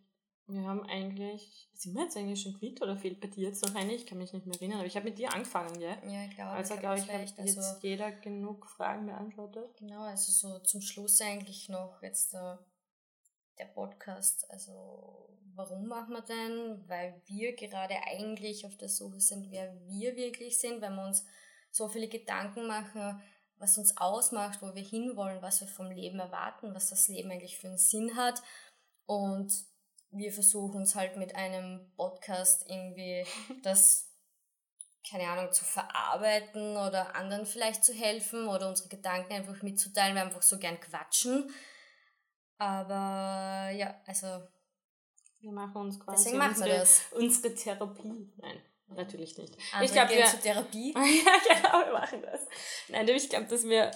wir 0.52 0.62
haben 0.62 0.84
eigentlich. 0.86 1.68
Sind 1.74 1.94
wir 1.94 2.02
jetzt 2.04 2.16
eigentlich 2.16 2.42
schon 2.42 2.54
quitt 2.58 2.82
oder 2.82 2.96
fehlt 2.96 3.20
bei 3.20 3.28
dir 3.28 3.48
jetzt 3.48 3.64
noch 3.66 3.74
eine? 3.74 3.94
Ich 3.94 4.06
kann 4.06 4.18
mich 4.18 4.32
nicht 4.32 4.46
mehr 4.46 4.56
erinnern, 4.56 4.78
aber 4.78 4.86
ich 4.86 4.96
habe 4.96 5.08
mit 5.08 5.18
dir 5.18 5.32
angefangen, 5.32 5.78
gell? 5.78 5.96
Ja, 6.06 6.24
ich 6.24 6.34
glaube, 6.34 6.50
Also, 6.50 6.74
ich 6.74 6.80
glaube 6.80 6.96
glaub, 7.02 7.08
ich, 7.08 7.12
hat 7.14 7.38
jetzt 7.46 7.58
Also, 7.58 7.80
jeder 7.82 8.12
genug 8.12 8.66
Fragen 8.66 9.06
beantwortet. 9.06 9.76
genau, 9.78 10.02
also 10.02 10.30
so 10.32 10.58
zum 10.60 10.80
Schluss 10.80 11.20
eigentlich 11.20 11.68
noch 11.68 12.02
jetzt 12.02 12.32
der, 12.34 12.64
der 13.58 13.66
Podcast. 13.66 14.50
Also, 14.50 15.30
warum 15.54 15.86
machen 15.86 16.12
wir 16.14 16.22
denn? 16.22 16.84
Weil 16.88 17.22
wir 17.26 17.54
gerade 17.54 17.94
eigentlich 18.10 18.66
auf 18.66 18.76
der 18.76 18.88
Suche 18.88 19.20
sind, 19.20 19.50
wer 19.50 19.74
wir 19.86 20.16
wirklich 20.16 20.58
sind, 20.58 20.80
weil 20.82 20.90
wir 20.92 21.06
uns 21.06 21.24
so 21.70 21.88
viele 21.88 22.08
Gedanken 22.08 22.66
machen, 22.66 23.22
was 23.56 23.78
uns 23.78 23.96
ausmacht, 23.96 24.60
wo 24.62 24.74
wir 24.74 24.82
hinwollen, 24.82 25.42
was 25.42 25.60
wir 25.60 25.68
vom 25.68 25.90
Leben 25.90 26.18
erwarten, 26.18 26.74
was 26.74 26.88
das 26.90 27.08
Leben 27.08 27.30
eigentlich 27.30 27.58
für 27.58 27.68
einen 27.68 27.78
Sinn 27.78 28.16
hat. 28.16 28.42
Und 29.06 29.52
wir 30.12 30.32
versuchen 30.32 30.76
uns 30.76 30.94
halt 30.94 31.16
mit 31.16 31.34
einem 31.34 31.92
Podcast 31.96 32.68
irgendwie 32.68 33.24
das, 33.62 34.08
keine 35.08 35.28
Ahnung, 35.28 35.52
zu 35.52 35.64
verarbeiten 35.64 36.76
oder 36.76 37.14
anderen 37.14 37.46
vielleicht 37.46 37.84
zu 37.84 37.92
helfen 37.92 38.48
oder 38.48 38.68
unsere 38.68 38.88
Gedanken 38.88 39.32
einfach 39.32 39.62
mitzuteilen, 39.62 40.14
wir 40.14 40.22
einfach 40.22 40.42
so 40.42 40.58
gern 40.58 40.80
quatschen. 40.80 41.50
Aber 42.58 43.70
ja, 43.70 43.98
also 44.06 44.26
Wir 45.40 45.52
machen 45.52 45.76
uns 45.76 45.98
quasi 45.98 46.24
deswegen 46.24 46.38
machen 46.38 46.56
wir 46.56 46.64
unsere, 46.64 46.78
das. 46.78 47.02
unsere 47.12 47.54
Therapie. 47.54 48.32
Nein, 48.36 48.62
natürlich 48.88 49.38
nicht. 49.38 49.56
Andere 49.72 49.84
ich 49.84 49.92
glaube, 49.92 50.14
wir, 50.14 50.26
zur 50.26 50.40
Therapie. 50.40 50.92
ja, 50.94 51.54
genau, 51.54 51.86
wir 51.86 51.92
machen 51.92 52.22
das. 52.22 52.40
Nein, 52.88 53.08
ich 53.08 53.28
glaube, 53.30 53.46
dass 53.46 53.64
wir, 53.64 53.90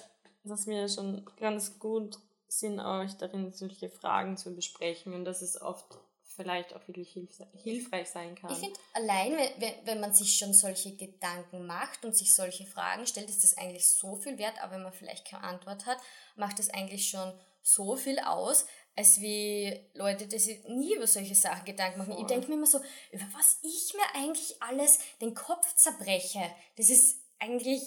dass 0.45 0.67
wir 0.67 0.89
schon 0.89 1.27
ganz 1.37 1.79
gut 1.79 2.19
sind, 2.49 2.81
euch 2.81 3.15
darin 3.15 3.53
solche 3.53 3.91
Fragen 3.91 4.37
zu 4.37 4.55
besprechen 4.55 5.15
und 5.15 5.25
dass 5.25 5.43
es 5.43 5.61
oft 5.61 5.99
vielleicht 6.35 6.75
auch 6.75 6.87
wirklich 6.89 7.13
hilf 7.13 7.31
hilfreich 7.53 8.09
sein 8.09 8.35
kann. 8.35 8.53
Ich 8.53 8.59
finde, 8.59 8.79
allein, 8.93 9.33
wenn, 9.59 9.75
wenn, 9.85 10.01
man 10.01 10.13
sich 10.15 10.37
schon 10.37 10.53
solche 10.53 10.97
Gedanken 10.97 11.67
macht 11.67 12.05
und 12.05 12.17
sich 12.17 12.35
solche 12.35 12.67
Fragen 12.67 13.07
stellt, 13.07 13.31
ist 13.31 13.45
das 13.45 13.57
eigentlich 13.57 13.89
so 13.89 14.17
viel 14.17 14.39
wert, 14.39 14.61
aber 14.63 14.73
wenn 14.73 14.83
man 14.83 14.93
vielleicht 14.93 15.27
keine 15.27 15.45
Antwort 15.45 15.87
hat, 15.87 15.99
macht 16.37 16.59
das 16.59 16.71
eigentlich 16.71 17.09
schon 17.09 17.33
so 17.63 17.97
viel 17.97 18.19
aus, 18.19 18.67
als 18.97 19.21
wie 19.21 19.81
Leute, 19.95 20.27
die 20.27 20.39
sich 20.39 20.63
nie 20.65 20.95
über 20.95 21.07
solche 21.07 21.35
Sachen 21.35 21.65
Gedanken 21.65 21.99
machen. 21.99 22.13
Ich 22.13 22.19
Voll. 22.19 22.27
denke 22.27 22.49
mir 22.49 22.55
immer 22.55 22.67
so, 22.67 22.79
über 23.11 23.25
was 23.33 23.59
ich 23.63 23.95
mir 23.95 24.21
eigentlich 24.21 24.63
alles 24.63 24.99
den 25.21 25.35
Kopf 25.35 25.75
zerbreche, 25.75 26.51
das 26.77 26.91
ist 26.91 27.21
eigentlich, 27.39 27.83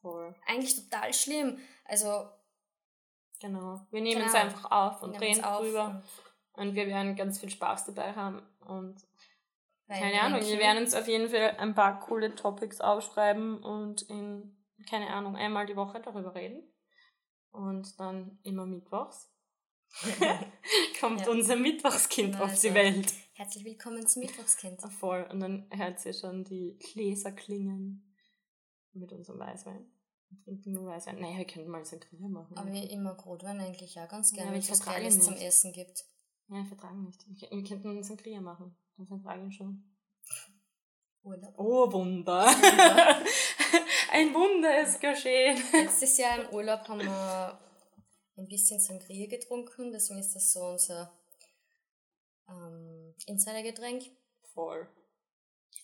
Voll. 0.00 0.34
eigentlich 0.46 0.74
total 0.74 1.14
schlimm. 1.14 1.58
Also, 1.84 2.28
Genau. 3.44 3.78
Wir 3.90 4.00
nehmen 4.00 4.22
es 4.22 4.32
Genau. 4.32 4.44
einfach 4.44 4.70
auf 4.70 5.02
und 5.02 5.14
es 5.16 5.20
reden 5.20 5.42
drüber. 5.42 6.02
Und 6.54 6.74
wir 6.74 6.86
werden 6.86 7.14
ganz 7.14 7.38
viel 7.38 7.50
Spaß 7.50 7.84
dabei 7.86 8.14
haben. 8.14 8.40
Und 8.60 8.96
Wein 9.86 10.00
keine 10.00 10.22
Ahnung, 10.22 10.40
wir 10.40 10.58
werden 10.58 10.82
uns 10.82 10.94
auf 10.94 11.06
jeden 11.06 11.28
Fall 11.28 11.54
ein 11.58 11.74
paar 11.74 12.00
coole 12.00 12.34
Topics 12.34 12.80
aufschreiben 12.80 13.62
und 13.62 14.00
in, 14.02 14.56
keine 14.88 15.10
Ahnung, 15.10 15.36
einmal 15.36 15.66
die 15.66 15.76
Woche 15.76 16.00
darüber 16.00 16.34
reden. 16.34 16.62
Und 17.50 18.00
dann 18.00 18.38
immer 18.44 18.64
mittwochs 18.64 19.30
kommt 21.00 21.20
Ja. 21.20 21.28
unser 21.30 21.56
Mittwochskind 21.56 22.40
auf 22.40 22.58
die 22.58 22.68
Also. 22.68 22.74
Welt. 22.74 23.12
Herzlich 23.34 23.64
willkommen 23.66 24.06
zum 24.06 24.22
Mittwochskind. 24.22 24.80
Voll. 24.90 25.28
Und 25.30 25.40
dann 25.40 25.66
hört 25.70 26.04
ihr 26.06 26.14
schon 26.14 26.44
die 26.44 26.78
Gläser 26.78 27.32
klingen 27.32 28.10
mit 28.94 29.12
unserem 29.12 29.38
Weißwein. 29.38 29.86
Wir 30.44 30.60
trinken. 30.62 30.72
Naja, 31.20 31.38
wir 31.38 31.46
können 31.46 31.68
mal 31.68 31.84
Sangria 31.84 32.28
machen. 32.28 32.56
Aber 32.56 32.70
ich 32.70 32.96
mag 32.96 33.24
Rotwein 33.26 33.60
eigentlich 33.60 33.98
auch 33.98 34.08
ganz 34.08 34.30
Ja, 34.30 34.38
gerne, 34.38 34.52
wenn 34.52 34.60
ich 34.60 34.70
es 34.70 34.86
was 34.86 35.24
zum. 35.24 35.34
Essen 35.34 35.72
gibt. 35.72 36.04
Ja, 36.48 36.60
ich 36.60 36.68
vertrage 36.68 36.96
nicht. 36.96 37.24
Wir, 37.28 37.50
wir 37.50 37.64
könnten 37.64 38.02
Sangria 38.02 38.40
machen. 38.40 38.76
Dann 38.96 39.06
vertrage 39.06 39.46
ich 39.46 39.56
schon. 39.56 39.84
Urlaub. 41.22 41.54
Oh, 41.56 41.92
Wunder. 41.92 42.46
Wunder. 42.46 43.22
Ein 44.12 44.34
Wunder 44.34 44.82
ist 44.82 45.00
geschehen. 45.00 45.60
Letztes 45.72 46.18
Jahr 46.18 46.40
im 46.40 46.54
Urlaub 46.54 46.86
haben 46.86 47.00
wir 47.00 47.58
ein 48.36 48.46
bisschen 48.46 48.78
Sangria 48.78 49.26
getrunken, 49.26 49.92
deswegen 49.92 50.20
ist 50.20 50.34
das 50.34 50.52
so 50.52 50.60
unser 50.66 51.12
ähm, 52.48 53.14
Insidergetränk. 53.26 54.04
Voll. 54.52 54.88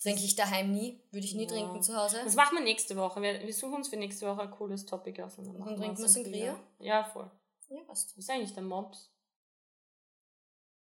Trinke 0.03 0.23
ich 0.25 0.35
daheim 0.35 0.71
nie, 0.73 1.01
würde 1.11 1.27
ich 1.27 1.35
nie 1.35 1.43
Ja. 1.45 1.49
trinken 1.51 1.83
zu 1.83 1.95
Hause. 1.97 2.21
Das 2.25 2.35
machen 2.35 2.57
wir 2.57 2.65
nächste 2.65 2.97
Woche. 2.97 3.21
Wir, 3.21 3.41
wir 3.47 3.53
suchen 3.53 3.75
uns 3.75 3.89
für 3.89 3.97
nächste 3.97 4.27
Woche 4.27 4.43
ein 4.43 4.51
cooles 4.51 4.87
Topic 4.87 5.23
aus. 5.23 5.37
Und 5.39 5.47
dann, 5.47 5.59
machen 5.59 5.77
trinken 5.77 5.99
wir 5.99 6.09
Sangria? 6.09 6.59
Ja, 6.79 7.05
voll. 7.05 7.31
Ja, 7.69 7.83
passt. 7.85 8.11
Was 8.17 8.25
ist 8.25 8.31
eigentlich 8.31 8.55
der 8.55 8.63
Mops? 8.63 9.13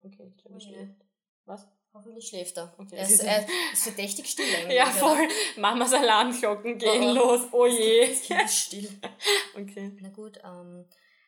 Okay, 0.04 0.32
ich 0.36 0.38
glaube, 0.44 0.58
ich 0.58 0.68
Oh 0.68 0.70
schläft. 0.70 1.02
Was? 1.46 1.68
Hoffentlich 1.94 2.28
schläft 2.28 2.58
er. 2.58 2.74
Okay, 2.78 2.96
er 2.96 3.04
ist, 3.08 3.20
er 3.24 3.46
ist 3.74 3.84
verdächtig 3.84 4.30
still 4.30 4.46
eigentlich. 4.56 4.78
Ja, 4.78 4.86
voll. 4.86 5.28
Mamas 5.58 5.94
Alarmglocken 5.94 6.78
gehen 6.78 7.04
Oh, 7.04 7.12
oh. 7.12 7.14
los. 7.36 7.42
Oh 7.52 7.66
je. 7.66 8.08
Das 8.08 8.22
Kind 8.22 8.42
ist 8.44 8.58
still. 8.58 9.00
Okay. 9.56 9.98
Na 10.00 10.10
gut, 10.10 10.38
ähm, 10.44 10.86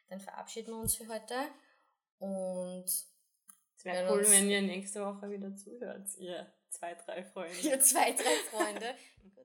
dann 0.10 0.20
verabschieden 0.20 0.72
wir 0.74 0.78
uns 0.80 0.96
für 0.96 1.08
heute. 1.08 1.34
Und 2.20 2.86
Es 3.84 3.94
wäre 3.94 4.14
cool, 4.14 4.26
wenn 4.30 4.50
ihr 4.50 4.62
nächste 4.62 5.02
Woche 5.06 5.30
wieder 5.30 5.54
zuhört, 5.56 6.08
ihr 6.18 6.48
zwei, 6.70 6.96
drei 7.06 7.24
Freunde. 7.24 7.54
ihr 7.62 7.80
zwei, 7.82 8.12
drei 8.14 8.36
Freunde. 8.50 8.96